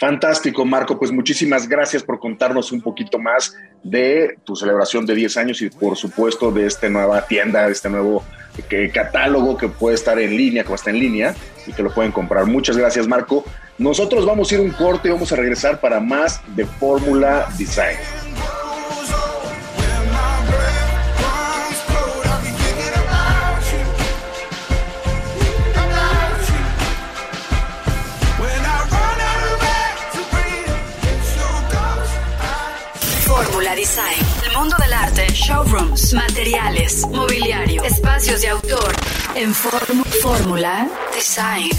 [0.00, 0.98] Fantástico, Marco.
[0.98, 5.68] Pues muchísimas gracias por contarnos un poquito más de tu celebración de 10 años y
[5.68, 8.24] por supuesto de esta nueva tienda, de este nuevo
[8.70, 11.34] eh, catálogo que puede estar en línea, que va a estar en línea
[11.66, 12.46] y que lo pueden comprar.
[12.46, 13.44] Muchas gracias, Marco.
[13.76, 17.98] Nosotros vamos a ir un corte y vamos a regresar para más de Fórmula Design.
[33.80, 34.26] Design.
[34.46, 38.92] El mundo del arte, showrooms, materiales, mobiliario, espacios de autor.
[39.34, 41.70] En Fórmula Design.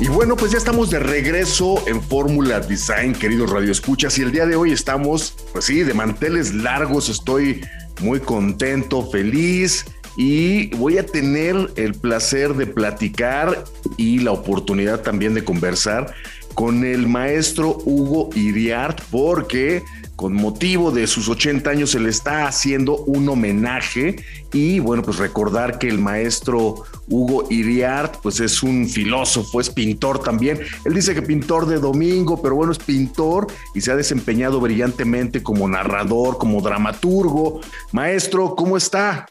[0.00, 4.46] Y bueno, pues ya estamos de regreso en Fórmula Design, queridos radioescuchas, y el día
[4.46, 7.64] de hoy estamos, pues sí, de manteles largos, estoy
[8.00, 9.84] muy contento, feliz
[10.16, 13.62] y voy a tener el placer de platicar
[13.96, 16.12] y la oportunidad también de conversar
[16.60, 19.82] con el maestro Hugo Iriart porque
[20.14, 25.16] con motivo de sus 80 años se le está haciendo un homenaje y bueno, pues
[25.16, 30.60] recordar que el maestro Hugo Iriart pues es un filósofo, es pintor también.
[30.84, 35.42] Él dice que pintor de domingo, pero bueno, es pintor y se ha desempeñado brillantemente
[35.42, 37.62] como narrador, como dramaturgo.
[37.92, 39.24] Maestro, ¿cómo está?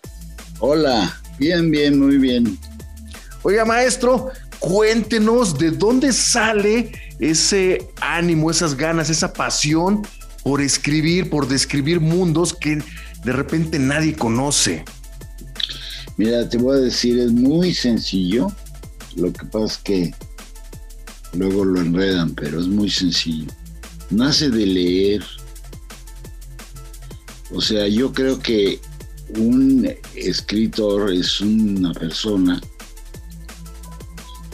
[0.57, 2.57] Hola, bien, bien, muy bien.
[3.43, 10.06] Oiga, maestro, cuéntenos de dónde sale ese ánimo, esas ganas, esa pasión
[10.43, 12.82] por escribir, por describir mundos que
[13.24, 14.84] de repente nadie conoce.
[16.17, 18.52] Mira, te voy a decir, es muy sencillo.
[19.15, 20.13] Lo que pasa es que
[21.34, 23.52] luego lo enredan, pero es muy sencillo.
[24.10, 25.24] Nace de leer.
[27.52, 28.80] O sea, yo creo que
[29.38, 32.62] un escritor es una persona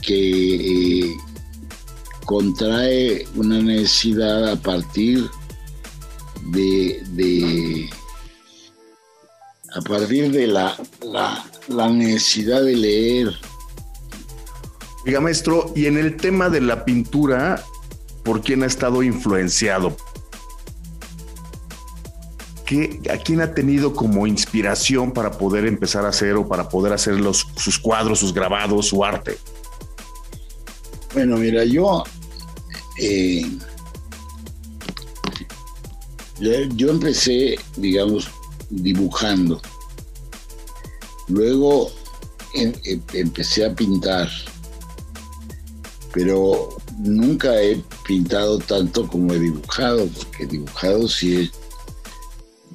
[0.05, 1.17] que eh,
[2.25, 5.29] contrae una necesidad a partir
[6.51, 7.89] de,
[9.75, 10.77] a partir de la,
[11.67, 13.33] la, necesidad de leer.
[15.05, 17.63] Oiga, maestro, y en el tema de la pintura,
[18.23, 19.95] ¿por quién ha estado influenciado?
[22.65, 26.93] ¿Qué, ¿A quién ha tenido como inspiración para poder empezar a hacer o para poder
[26.93, 29.37] hacer los, sus cuadros, sus grabados, su arte?
[31.15, 32.03] Bueno, mira, yo
[32.97, 33.49] eh,
[36.75, 38.29] yo empecé, digamos,
[38.69, 39.61] dibujando.
[41.29, 41.89] Luego
[42.53, 44.29] em, em, empecé a pintar,
[46.13, 51.49] pero nunca he pintado tanto como he dibujado, porque dibujado sí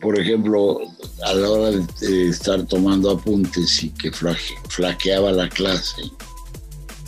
[0.01, 0.81] por ejemplo,
[1.27, 6.11] a la hora de estar tomando apuntes y que flaqueaba la clase,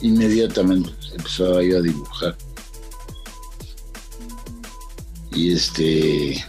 [0.03, 2.37] inmediatamente empezaba yo a dibujar
[5.35, 6.45] y este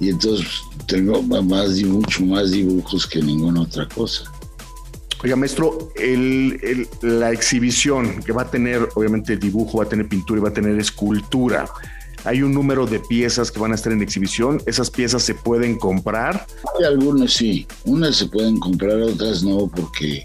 [0.00, 0.46] y entonces
[0.86, 4.24] tengo más y mucho más dibujos que ninguna otra cosa.
[5.22, 5.92] Oiga, maestro,
[7.02, 10.54] la exhibición que va a tener, obviamente, dibujo, va a tener pintura y va a
[10.54, 11.68] tener escultura.
[12.24, 14.62] Hay un número de piezas que van a estar en exhibición.
[14.66, 16.46] ¿Esas piezas se pueden comprar?
[16.78, 17.66] Hay algunas sí.
[17.84, 20.24] Unas se pueden comprar, otras no, porque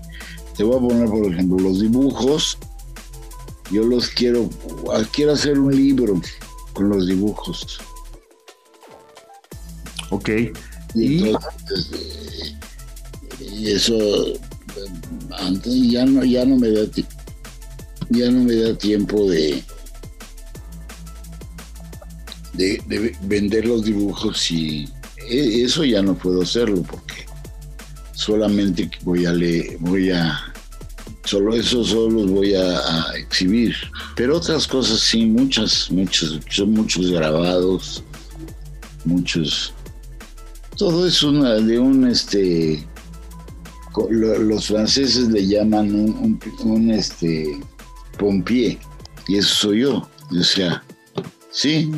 [0.55, 2.57] te voy a poner, por ejemplo, los dibujos.
[3.71, 4.49] Yo los quiero,
[5.11, 6.21] quiero hacer un libro
[6.73, 7.79] con los dibujos.
[10.11, 10.29] Ok.
[10.93, 12.55] Y, entonces,
[13.39, 13.97] y eso
[15.31, 16.85] antes ya no, ya no me da
[18.09, 19.63] ya no me da tiempo de,
[22.53, 24.87] de, vender los dibujos y
[25.29, 27.04] e, eso ya no puedo hacerlo porque
[28.15, 30.55] solamente voy a leer, voy a
[31.25, 32.79] Solo eso solo los voy a,
[33.17, 33.75] exhibir.
[34.15, 38.03] Pero otras cosas sí, muchas, muchas, son muchos grabados,
[39.05, 39.73] muchos.
[40.77, 42.85] Todo es una de un este
[44.09, 47.59] los franceses le llaman un, un, este
[48.19, 48.77] pompier
[49.27, 50.07] y eso soy yo.
[50.37, 50.83] O sea,
[51.49, 51.89] sí,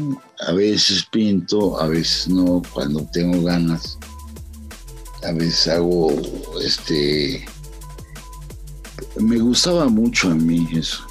[0.47, 3.97] a veces pinto, a veces no, cuando tengo ganas.
[5.23, 6.11] A veces hago
[6.63, 7.45] este
[9.19, 11.05] me gustaba mucho a mí eso.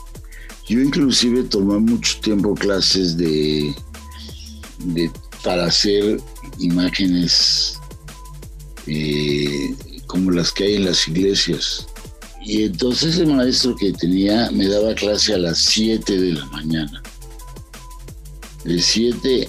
[0.68, 3.74] Yo inclusive tomé mucho tiempo clases de,
[4.78, 5.10] de
[5.44, 6.20] para hacer
[6.58, 7.78] imágenes
[8.86, 9.74] eh,
[10.06, 11.86] como las que hay en las iglesias.
[12.42, 17.02] Y entonces el maestro que tenía me daba clase a las 7 de la mañana.
[18.64, 19.48] De 7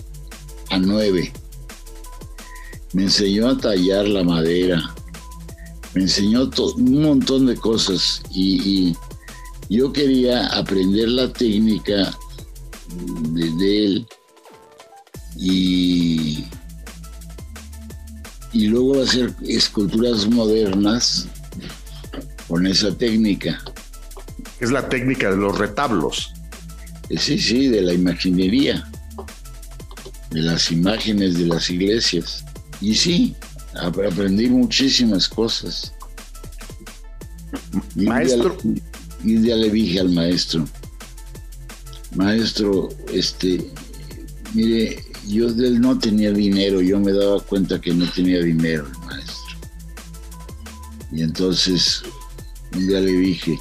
[0.70, 1.32] a 9.
[2.97, 4.91] Me enseñó a tallar la madera,
[5.93, 8.95] Me enseñó un montón de cosas y,
[9.69, 12.12] yo quería aprender la técnica
[13.33, 14.07] de, él
[15.36, 16.43] y,
[18.51, 21.27] y luego hacer esculturas modernas
[22.47, 23.63] con esa técnica.
[24.60, 26.33] Es la técnica de los retablos.
[27.10, 28.89] Eh, sí, sí, de la imaginería,
[30.31, 32.46] de las imágenes de las iglesias.
[32.81, 33.35] Y sí,
[33.75, 35.93] aprendí muchísimas cosas.
[37.95, 38.57] Maestro.
[39.23, 40.65] Y un día le dije al maestro,
[42.15, 43.71] maestro, este,
[44.53, 49.05] mire, yo él no tenía dinero, yo me daba cuenta que no tenía dinero el
[49.05, 49.57] maestro.
[51.11, 52.03] Y entonces
[52.73, 53.57] un día le dije,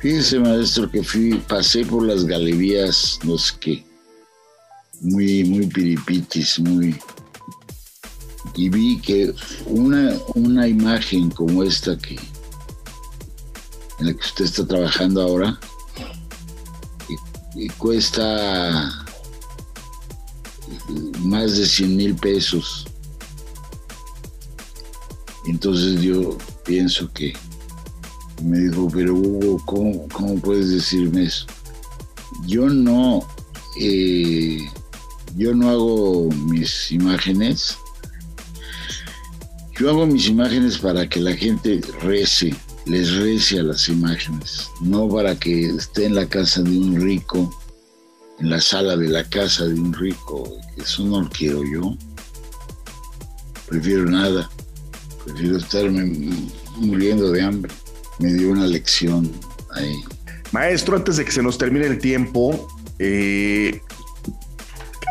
[0.00, 3.86] fíjese maestro que fui, pasé por las galerías, no sé qué,
[5.00, 6.98] muy, muy piripitis, muy...
[8.54, 9.34] Y vi que
[9.66, 12.18] una, una imagen como esta que
[13.98, 15.58] en la que usted está trabajando ahora
[17.54, 19.04] y, cuesta
[21.20, 22.86] más de 100 mil pesos.
[25.46, 27.32] Entonces yo pienso que
[28.42, 31.46] me dijo, pero Hugo, ¿cómo, cómo puedes decirme eso?
[32.46, 33.26] Yo no,
[33.80, 34.58] eh,
[35.36, 37.76] yo no hago mis imágenes.
[39.82, 42.54] Yo hago mis imágenes para que la gente rece,
[42.86, 47.52] les rece a las imágenes, no para que esté en la casa de un rico,
[48.38, 50.56] en la sala de la casa de un rico.
[50.76, 51.96] Eso no lo quiero yo.
[53.66, 54.48] Prefiero nada.
[55.24, 56.30] Prefiero estarme
[56.76, 57.74] muriendo de hambre
[58.20, 59.28] me dio una lección
[59.72, 59.96] ahí.
[60.52, 62.68] Maestro, antes de que se nos termine el tiempo,
[63.00, 63.80] eh,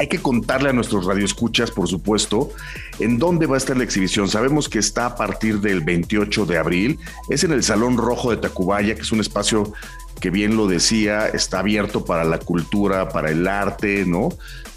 [0.02, 2.50] hay que contarle a nuestros radioescuchas, por supuesto,
[2.98, 4.28] en dónde va a estar la exhibición.
[4.28, 7.00] Sabemos que está a partir del 28 de abril.
[7.30, 9.74] Es en el Salón Rojo de Tacubaya, que es un espacio
[10.20, 14.30] que bien lo decía, está abierto para la cultura, para el arte, ¿no?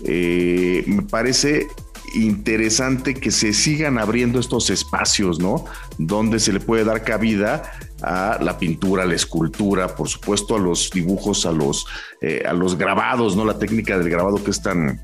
[0.05, 1.69] Eh, me parece
[2.15, 5.65] interesante que se sigan abriendo estos espacios, ¿no?
[5.97, 7.63] Donde se le puede dar cabida
[8.05, 11.87] a la pintura, a la escultura, por supuesto a los dibujos, a los,
[12.21, 13.45] eh, a los grabados, ¿no?
[13.45, 15.01] La técnica del grabado que es tan,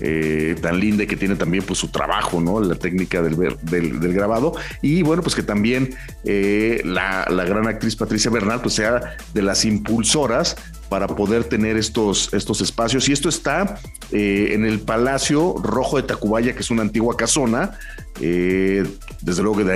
[0.00, 2.60] eh, tan linda y que tiene también pues su trabajo, ¿no?
[2.60, 4.54] La técnica del, del, grabado.
[4.82, 9.42] Y bueno, pues que también eh, la, la, gran actriz Patricia Bernal pues sea de
[9.42, 10.56] las impulsoras
[10.92, 13.08] para poder tener estos, estos espacios.
[13.08, 13.78] Y esto está
[14.10, 17.78] eh, en el Palacio Rojo de Tacubaya, que es una antigua casona,
[18.20, 18.84] eh,
[19.22, 19.72] desde luego de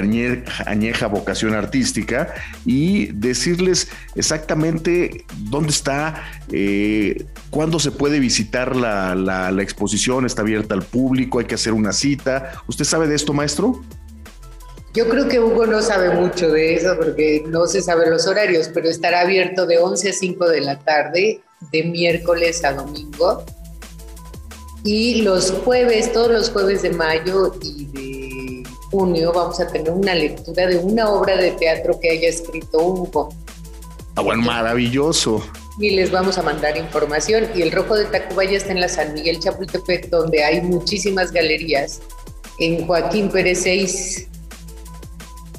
[0.66, 2.35] añeja, vocación artística,
[2.66, 10.42] y decirles exactamente dónde está, eh, cuándo se puede visitar la, la, la exposición, está
[10.42, 12.62] abierta al público, hay que hacer una cita.
[12.66, 13.83] ¿Usted sabe de esto, maestro?
[14.96, 18.70] Yo creo que Hugo no sabe mucho de eso porque no se sabe los horarios,
[18.72, 23.44] pero estará abierto de 11 a 5 de la tarde, de miércoles a domingo.
[24.85, 30.14] Y los jueves, todos los jueves de mayo y de junio, vamos a tener una
[30.14, 33.28] lectura de una obra de teatro que haya escrito Hugo.
[34.14, 35.46] Ah, bueno, maravilloso.
[35.78, 37.50] Y les vamos a mandar información.
[37.54, 42.00] Y el Rojo de Tacubaya está en la San Miguel Chapultepec, donde hay muchísimas galerías.
[42.59, 44.28] En Joaquín Pérez 6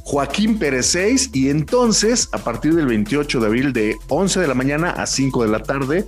[0.07, 4.53] Joaquín Pérez 6 y entonces a partir del 28 de abril de 11 de la
[4.53, 6.05] mañana a 5 de la tarde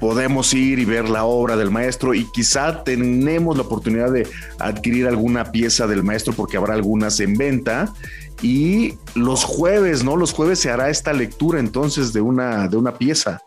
[0.00, 4.26] podemos ir y ver la obra del maestro y quizá tenemos la oportunidad de
[4.58, 7.94] adquirir alguna pieza del maestro porque habrá algunas en venta
[8.42, 10.16] y los jueves, ¿no?
[10.16, 13.40] Los jueves se hará esta lectura entonces de una, de una pieza.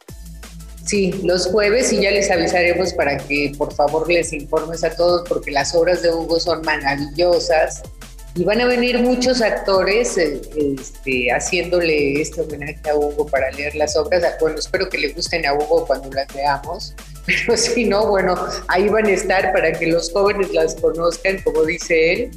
[0.86, 5.28] Sí, los jueves y ya les avisaremos para que por favor les informes a todos
[5.28, 7.84] porque las obras de Hugo son maravillosas
[8.36, 10.42] y van a venir muchos actores eh,
[10.80, 14.24] este, haciéndole este homenaje a Hugo para leer las obras.
[14.40, 18.36] Bueno, espero que le gusten a Hugo cuando las veamos, pero si no, bueno,
[18.70, 22.32] ahí van a estar para que los jóvenes las conozcan, como dice él.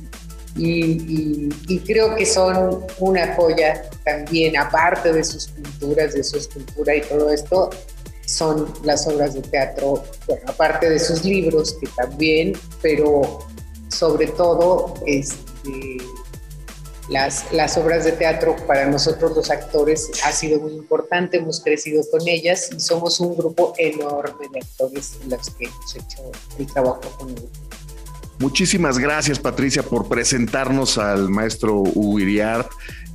[0.57, 1.49] Y,
[1.81, 7.31] creo que son una joya también, aparte de sus pinturas, de su escultura y todo
[7.31, 7.71] esto,
[8.27, 13.41] son las obras de teatro, bueno, aparte de sus libros que también, pero
[13.89, 15.54] sobre todo este,
[17.09, 22.03] las, las obras de teatro para nosotros los actores ha sido muy importante, hemos crecido
[22.11, 26.67] con ellas y somos un grupo enorme de actores en los que hemos hecho el
[26.67, 27.51] trabajo con ellos.
[28.39, 32.71] Muchísimas gracias Patricia por presentarnos al maestro Hugo Iriart.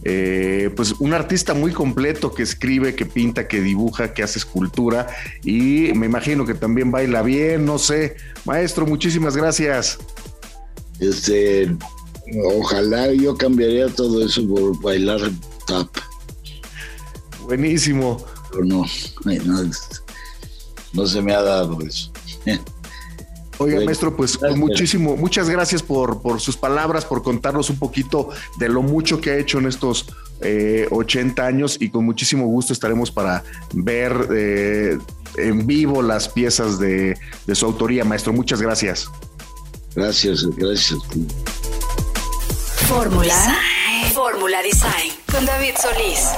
[0.06, 5.08] Eh, pues un artista muy completo que escribe, que pinta, que dibuja, que hace escultura
[5.44, 8.16] y me imagino que también baila bien, no sé.
[8.46, 9.98] Maestro, muchísimas gracias.
[11.02, 11.76] Este,
[12.46, 15.20] Ojalá yo cambiaría todo eso por bailar
[15.66, 15.90] tap.
[17.44, 18.24] Buenísimo.
[18.52, 18.86] Pero no,
[20.94, 22.12] no, se me ha dado eso.
[23.62, 28.70] Oiga, maestro, pues muchísimo, muchas gracias por, por, sus palabras, por contarnos un poquito de
[28.70, 30.06] lo mucho que ha hecho en estos
[30.40, 34.98] 80 eh, años y con muchísimo gusto estaremos para ver eh,
[35.36, 38.32] en vivo las piezas de, de su autoría, maestro.
[38.32, 39.10] Muchas gracias.
[39.94, 41.00] Gracias, gracias.
[42.90, 43.36] Fórmula.
[44.16, 46.34] Fórmula Design con David Solís.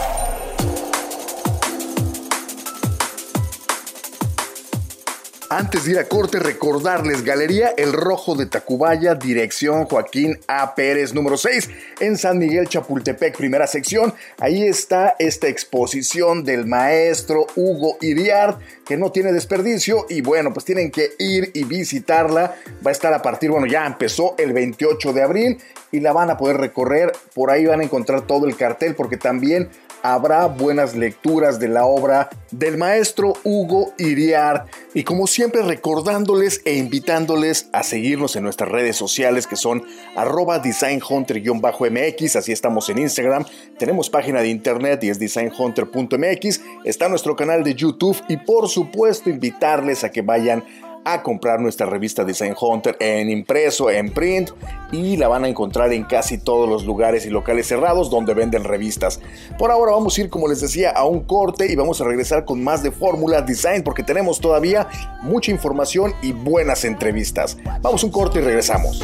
[5.54, 10.76] Antes de ir a corte, recordarles Galería El Rojo de Tacubaya, dirección Joaquín A.
[10.76, 14.14] Pérez, número 6, en San Miguel Chapultepec, primera sección.
[14.40, 20.06] Ahí está esta exposición del maestro Hugo Iriart, que no tiene desperdicio.
[20.08, 22.56] Y bueno, pues tienen que ir y visitarla.
[22.86, 25.58] Va a estar a partir, bueno, ya empezó el 28 de abril
[25.92, 27.12] y la van a poder recorrer.
[27.36, 29.70] Por ahí van a encontrar todo el cartel, porque también
[30.04, 34.66] habrá buenas lecturas de la obra del maestro Hugo Iriar.
[34.94, 39.84] Y como siempre recordándoles e invitándoles a seguirnos en nuestras redes sociales que son
[40.16, 43.46] arroba designhunter-mx, así estamos en Instagram,
[43.78, 49.30] tenemos página de internet y es designhunter.mx, está nuestro canal de YouTube y por supuesto
[49.30, 50.64] invitarles a que vayan
[51.06, 54.52] a comprar nuestra revista Design Hunter en impreso, en print
[54.92, 58.64] y la van a encontrar en casi todos los lugares y locales cerrados donde venden
[58.64, 59.20] revistas.
[59.58, 62.46] Por ahora vamos a ir, como les decía, a un corte y vamos a regresar
[62.46, 64.88] con más de Fórmula Design porque tenemos todavía
[65.22, 67.58] mucha información y buenas entrevistas.
[67.82, 69.02] Vamos a un corte y regresamos.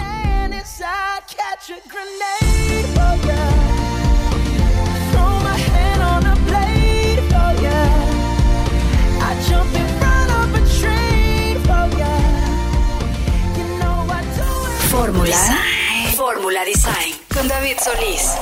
[15.38, 16.16] Fórmula.
[16.16, 18.36] Fórmula Design con David Solís.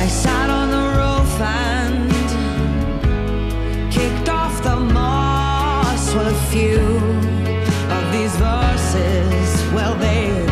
[0.00, 2.10] I sat on the roof and
[3.92, 6.14] kicked off the moss.
[6.14, 6.80] Well, a few
[7.96, 10.46] of these verses, well, they've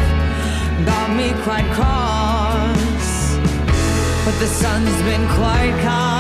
[0.85, 3.37] got me quite cross.
[4.25, 6.14] But the sun's been quite kind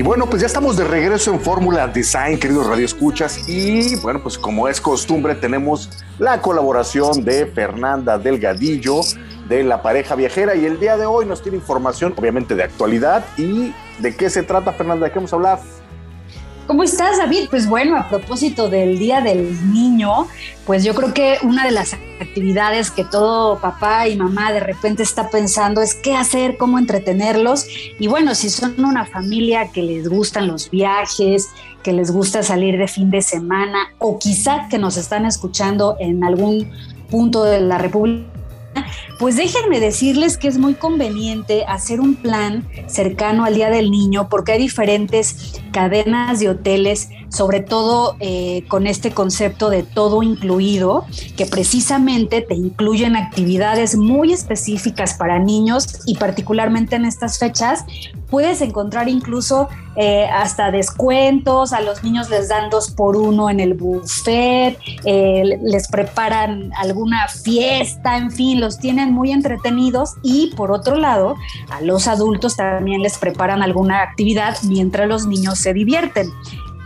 [0.00, 3.46] Y bueno, pues ya estamos de regreso en Fórmula Design, queridos radioescuchas.
[3.50, 9.02] Y bueno, pues como es costumbre, tenemos la colaboración de Fernanda Delgadillo
[9.46, 10.54] de la pareja viajera.
[10.54, 13.26] Y el día de hoy nos tiene información, obviamente, de actualidad.
[13.36, 15.04] ¿Y de qué se trata, Fernanda?
[15.04, 15.60] ¿De qué vamos a hablar?
[16.66, 17.48] ¿Cómo estás, David?
[17.50, 20.28] Pues bueno, a propósito del Día del Niño,
[20.66, 25.02] pues yo creo que una de las actividades que todo papá y mamá de repente
[25.02, 27.66] está pensando es qué hacer, cómo entretenerlos.
[27.98, 31.48] Y bueno, si son una familia que les gustan los viajes,
[31.82, 36.22] que les gusta salir de fin de semana, o quizá que nos están escuchando en
[36.22, 36.70] algún
[37.10, 38.30] punto de la República
[39.18, 44.28] pues déjenme decirles que es muy conveniente hacer un plan cercano al Día del Niño
[44.30, 51.04] porque hay diferentes cadenas de hoteles, sobre todo eh, con este concepto de todo incluido,
[51.36, 57.84] que precisamente te incluyen actividades muy específicas para niños y particularmente en estas fechas
[58.30, 63.58] puedes encontrar incluso eh, hasta descuentos, a los niños les dan dos por uno en
[63.58, 70.70] el buffet, eh, les preparan alguna fiesta, en fin, los tienen muy entretenidos y por
[70.70, 71.34] otro lado,
[71.70, 76.30] a los adultos también les preparan alguna actividad mientras los niños se divierten.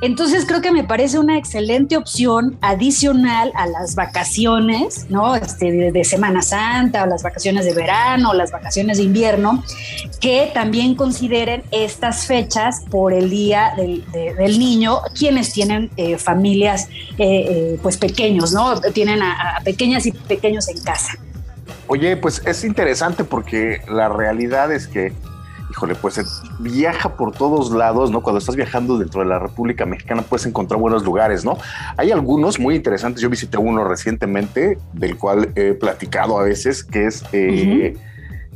[0.01, 5.35] Entonces creo que me parece una excelente opción adicional a las vacaciones, ¿no?
[5.35, 9.65] Este, de, Semana Santa o las vacaciones de verano o las vacaciones de invierno,
[10.21, 17.17] que también consideren estas fechas por el Día del, Niño, quienes tienen eh, familias eh,
[17.19, 18.79] eh, pues pequeños, ¿no?
[18.93, 21.17] Tienen a pequeñas y pequeños en casa.
[21.87, 25.13] Oye, pues es interesante porque la realidad es que
[25.75, 26.23] híjole, pues
[26.61, 28.23] viaja por todos lados, ¿no?
[28.23, 31.59] Cuando estás viajando dentro de la República Mexicana puedes encontrar buenos lugares, ¿no?
[31.97, 33.21] Hay algunos muy interesantes.
[33.21, 37.97] Yo visité uno recientemente, del cual he platicado a veces, que es eh,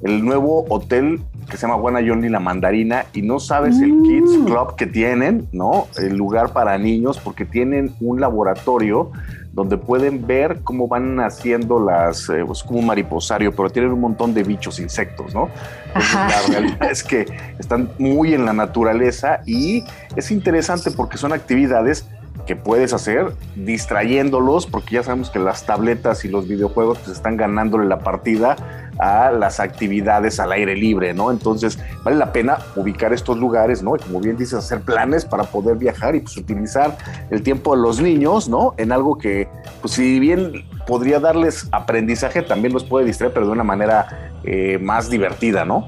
[0.03, 4.03] el nuevo hotel que se llama Juana Johnny La Mandarina y no sabes el mm.
[4.05, 5.89] Kids Club que tienen, ¿no?
[5.97, 9.11] El lugar para niños porque tienen un laboratorio
[9.59, 14.01] donde pueden ver cómo van naciendo las, eh, pues, como un mariposario, pero tienen un
[14.01, 15.51] montón de bichos, insectos, ¿no?
[15.95, 17.27] la realidad es que
[17.59, 19.83] están muy en la naturaleza y
[20.15, 22.07] es interesante porque son actividades
[22.47, 27.37] que puedes hacer distrayéndolos, porque ya sabemos que las tabletas y los videojuegos pues, están
[27.37, 28.55] ganándole la partida
[28.99, 31.31] a las actividades al aire libre, ¿no?
[31.31, 33.97] Entonces, vale la pena ubicar estos lugares, ¿no?
[33.97, 36.97] Y como bien dices, hacer planes para poder viajar y pues utilizar
[37.31, 38.75] el tiempo de los niños, ¿no?
[38.77, 39.49] En algo que,
[39.81, 44.79] pues si bien podría darles aprendizaje, también los puede distraer, pero de una manera eh,
[44.81, 45.87] más divertida, ¿no?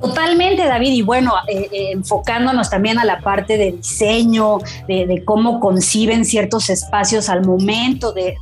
[0.00, 5.60] Totalmente, David, y bueno, eh, eh, enfocándonos también a la parte de diseño, de, cómo
[5.60, 8.36] conciben ciertos espacios al momento de,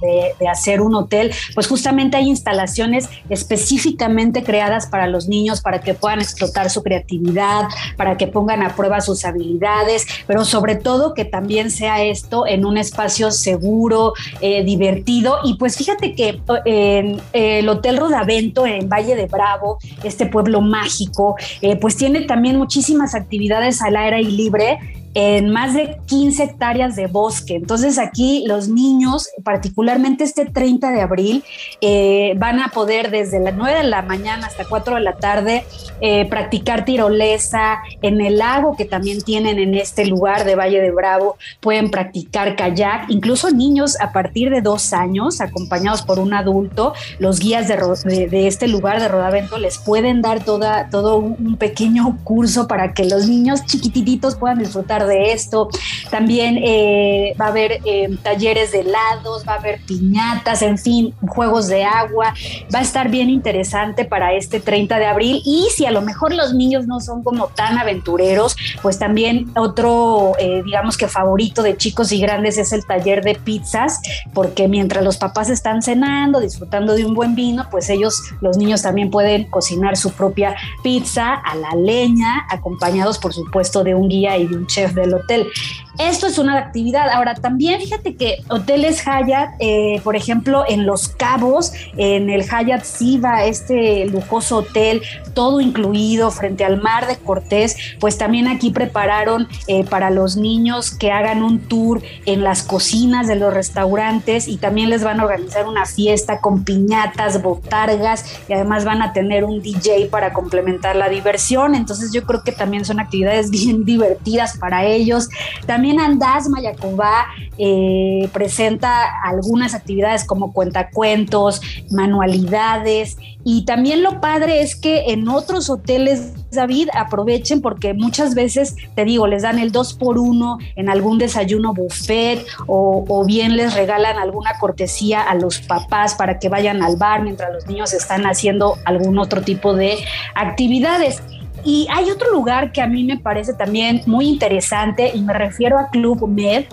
[0.48, 6.20] hacer un hotel, pues justamente hay instalaciones específicamente creadas para los niños, para que puedan
[6.20, 7.64] explotar su creatividad,
[7.96, 12.64] para que pongan a prueba sus habilidades, pero sobre todo que también sea esto en
[12.64, 19.16] un espacio seguro, eh, divertido, y pues fíjate que en el Hotel Rodavento en Valle
[19.16, 24.78] de Bravo, este pueblo mágico, eh, pues tiene también muchísimas actividades al aire y libre
[25.20, 27.56] en más de 15 hectáreas de bosque.
[27.56, 31.44] Entonces aquí los niños, particularmente este 30 de abril,
[31.80, 35.64] eh, van a poder desde las 9 de la mañana hasta 4 de la tarde
[36.00, 40.92] eh, practicar tirolesa en el lago que también tienen en este lugar de Valle de
[40.92, 41.36] Bravo.
[41.58, 47.40] Pueden practicar kayak, incluso niños a partir de dos años, acompañados por un adulto, los
[47.40, 52.68] guías de, de, este lugar de Rodavento les pueden dar toda, todo un pequeño curso
[52.68, 55.68] para que los niños chiquititos puedan disfrutar de esto.
[56.11, 61.14] También eh, va a haber eh, talleres de helados, va a haber piñatas, en fin,
[61.26, 62.34] juegos de agua.
[62.74, 65.42] Va a estar bien interesante para este 30 de abril.
[65.44, 70.34] Y si a lo mejor los niños no son como tan aventureros, pues también otro,
[70.38, 74.00] eh, digamos que favorito de chicos y grandes es el taller de pizzas,
[74.34, 78.82] porque mientras los papás están cenando, disfrutando de un buen vino, pues ellos, los niños
[78.82, 84.36] también pueden cocinar su propia pizza a la leña, acompañados por supuesto de un guía
[84.36, 85.53] y de un chef del hotel.
[85.99, 87.11] Esto es una actividad.
[87.11, 92.84] Ahora, también fíjate que hoteles Hyatt, eh, por ejemplo, en Los Cabos, en el Hyatt
[92.84, 95.03] Siva, este lujoso hotel,
[95.34, 100.92] todo incluido frente al mar de Cortés, pues también aquí prepararon eh, para los niños
[100.92, 105.24] que hagan un tour en las cocinas de los restaurantes y también les van a
[105.24, 110.94] organizar una fiesta con piñatas, botargas y además van a tener un DJ para complementar
[110.94, 111.74] la diversión.
[111.74, 115.28] Entonces yo creo que también son actividades bien divertidas para ellos.
[115.66, 117.26] También Andás Mayacobá
[117.57, 121.61] eh, presenta algunas actividades como cuentacuentos,
[121.91, 128.76] manualidades y también lo padre es que en otros hoteles, David, aprovechen porque muchas veces,
[128.95, 133.74] te digo, les dan el 2 por 1 en algún desayuno buffet o bien les
[133.74, 138.24] regalan alguna cortesía a los papás para que vayan al bar mientras los niños están
[138.26, 139.97] haciendo algún otro tipo de
[140.34, 141.22] actividades.
[141.64, 145.78] Y hay otro lugar que a mí me parece también muy interesante y me refiero
[145.78, 146.64] a Club Med,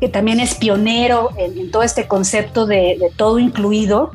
[0.00, 4.10] que también es pionero en, todo este concepto de, todo incluido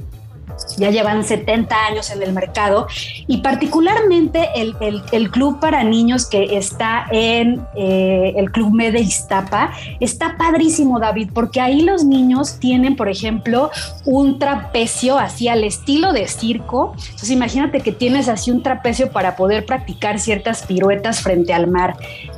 [0.78, 2.88] ya llevan 70 años en el mercado
[3.28, 10.38] y particularmente el, club para niños que está en eh, el Club Mede Iztapa está
[10.38, 13.72] padrísimo, David, porque ahí los niños tienen, por ejemplo,
[14.06, 16.94] un trapecio así al estilo de circo.
[16.98, 21.98] Entonces imagínate que tienes así un trapecio para poder practicar ciertas piruetas frente al mar.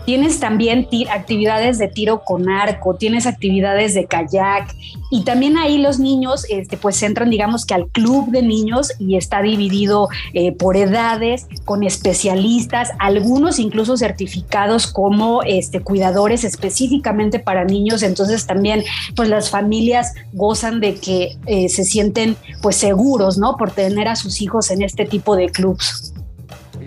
[0.09, 4.75] Tienes también actividades de tiro con arco, tienes actividades de kayak
[5.11, 9.17] y también ahí los niños este, pues entran digamos que al club de niños y
[9.17, 17.63] está dividido eh, por edades con especialistas, algunos incluso certificados como este, cuidadores específicamente para
[17.63, 18.83] niños, entonces también
[19.15, 23.57] pues las familias gozan de que eh, se sienten pues seguros, ¿no?
[23.57, 26.15] Por tener a sus hijos en este tipo de clubs.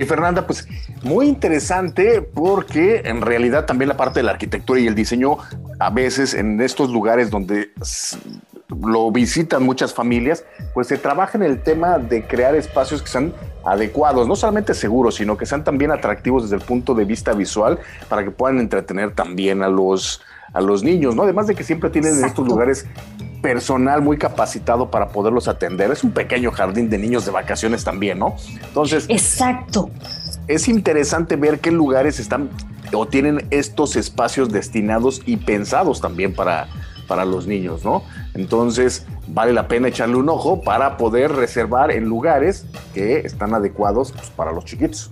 [0.03, 0.67] Y Fernanda, pues
[1.05, 5.39] muy interesante porque en realidad también la parte de la arquitectura y el diseño
[5.79, 7.71] a veces en estos lugares donde
[8.69, 10.45] lo visitan muchas familias,
[10.75, 13.33] pues se trabaja en el tema de crear espacios que sean
[13.65, 17.79] adecuados, no solamente seguros, sino que sean también atractivos desde el punto de vista visual
[18.09, 20.21] para que puedan entretener también a los,
[20.53, 21.23] a los niños, ¿no?
[21.23, 22.87] Además de que siempre tienen en estos lugares
[23.43, 25.91] personal muy capacitado para poderlos atender.
[25.91, 28.37] Es un pequeño jardín de niños de vacaciones también, ¿no?
[28.63, 29.07] Entonces.
[29.09, 29.91] Exacto.
[30.49, 32.51] Es interesante ver qué lugares están
[32.95, 36.69] o tienen estos espacios destinados y pensados también para,
[37.07, 38.03] para los niños, ¿no?
[38.35, 44.13] Entonces, vale la pena echarle un ojo para poder reservar en lugares que están adecuados
[44.13, 45.11] pues, para los chiquitos.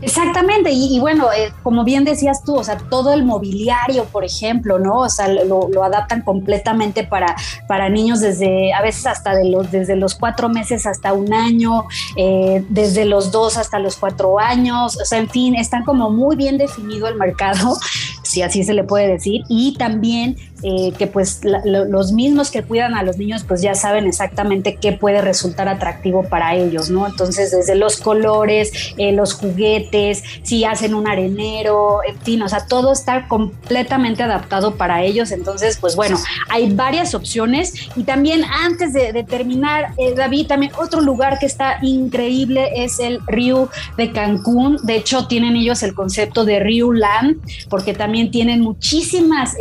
[0.00, 4.78] Exactamente, y, bueno, eh, como bien decías tú, o sea, todo el mobiliario, por ejemplo,
[4.78, 5.00] ¿no?
[5.00, 7.34] O sea, lo, adaptan completamente para,
[7.66, 11.84] para niños desde, a veces hasta de los, desde los cuatro meses hasta un año,
[12.16, 16.36] eh, desde los dos hasta los cuatro años, o sea, en fin, están como muy
[16.36, 17.76] bien definido el mercado
[18.22, 22.94] si así se le puede decir, y también eh, que pues los mismos que cuidan
[22.94, 27.06] a los niños pues ya saben exactamente qué puede resultar atractivo para ellos, ¿no?
[27.06, 32.66] Entonces desde los colores, eh, los juguetes, si hacen un arenero, en fin, o sea,
[32.66, 37.74] todo está completamente adaptado para ellos, entonces pues bueno, hay varias opciones.
[37.94, 43.20] Y también antes de, terminar, eh, David, también otro lugar que está increíble es el
[43.28, 47.36] Río de Cancún, de hecho tienen ellos el concepto de Rio Land
[47.68, 49.54] porque también tienen muchísimas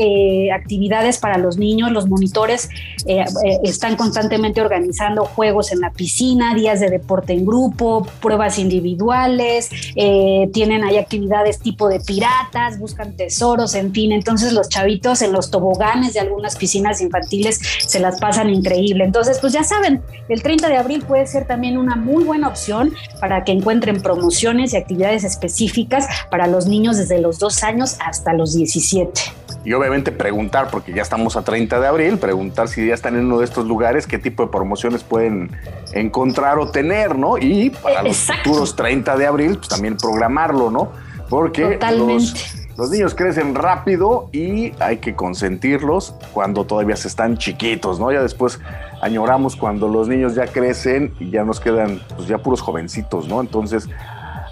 [0.54, 0.87] actividades
[1.20, 2.70] para los niños, los monitores
[3.06, 8.58] eh, eh, están constantemente organizando juegos en la piscina, días de deporte en grupo, pruebas
[8.58, 15.22] individuales, eh, tienen ahí actividades tipo de piratas, buscan tesoros, en fin, entonces los chavitos
[15.22, 19.04] en los toboganes de algunas piscinas infantiles se las pasan increíble.
[19.04, 22.94] Entonces, pues ya saben, el 30 de abril puede ser también una muy buena opción
[23.20, 28.34] para que encuentren promociones y actividades específicas para los niños desde los dos años hasta
[28.34, 32.94] los 17 y obviamente preguntar, porque ya estamos a 30 de abril, preguntar si ya
[32.94, 35.52] están en uno de estos lugares, qué tipo de promociones pueden
[35.92, 37.38] encontrar o tener, ¿no?
[37.38, 40.94] Y para los futuros 30 de abril, pues también programarlo, ¿no?
[41.30, 48.10] Porque los, niños crecen rápido y hay que consentirlos cuando todavía se están chiquitos, ¿no?
[48.10, 48.62] Ya después
[49.02, 53.42] añoramos cuando los niños ya crecen y ya nos quedan pues ya puros jovencitos, ¿no?
[53.42, 53.90] Entonces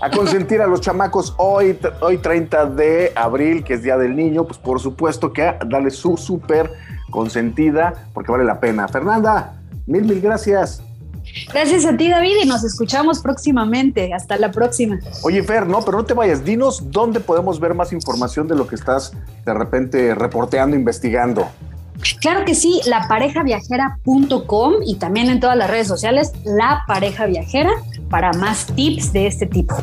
[0.02, 4.46] a consentir a los chamacos hoy, hoy 30 de abril, que es Día del Niño,
[4.46, 6.72] pues por supuesto que darle su súper
[7.10, 8.88] consentida, porque vale la pena.
[8.88, 10.82] Fernanda, mil, mil gracias.
[11.52, 14.14] Gracias a ti, David, y nos escuchamos próximamente.
[14.14, 15.00] Hasta la próxima.
[15.24, 16.46] Oye, Fer, no, pero no te vayas.
[16.46, 19.12] Dinos dónde podemos ver más información de lo que estás
[19.44, 21.48] de repente reporteando, investigando.
[22.22, 27.72] Claro que sí, laparejaviajera.com y también en todas las redes sociales, La Pareja Viajera,
[28.10, 29.76] para más tips de este tipo.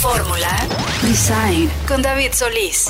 [0.00, 0.48] Fórmula
[1.02, 2.88] Design con David Solís.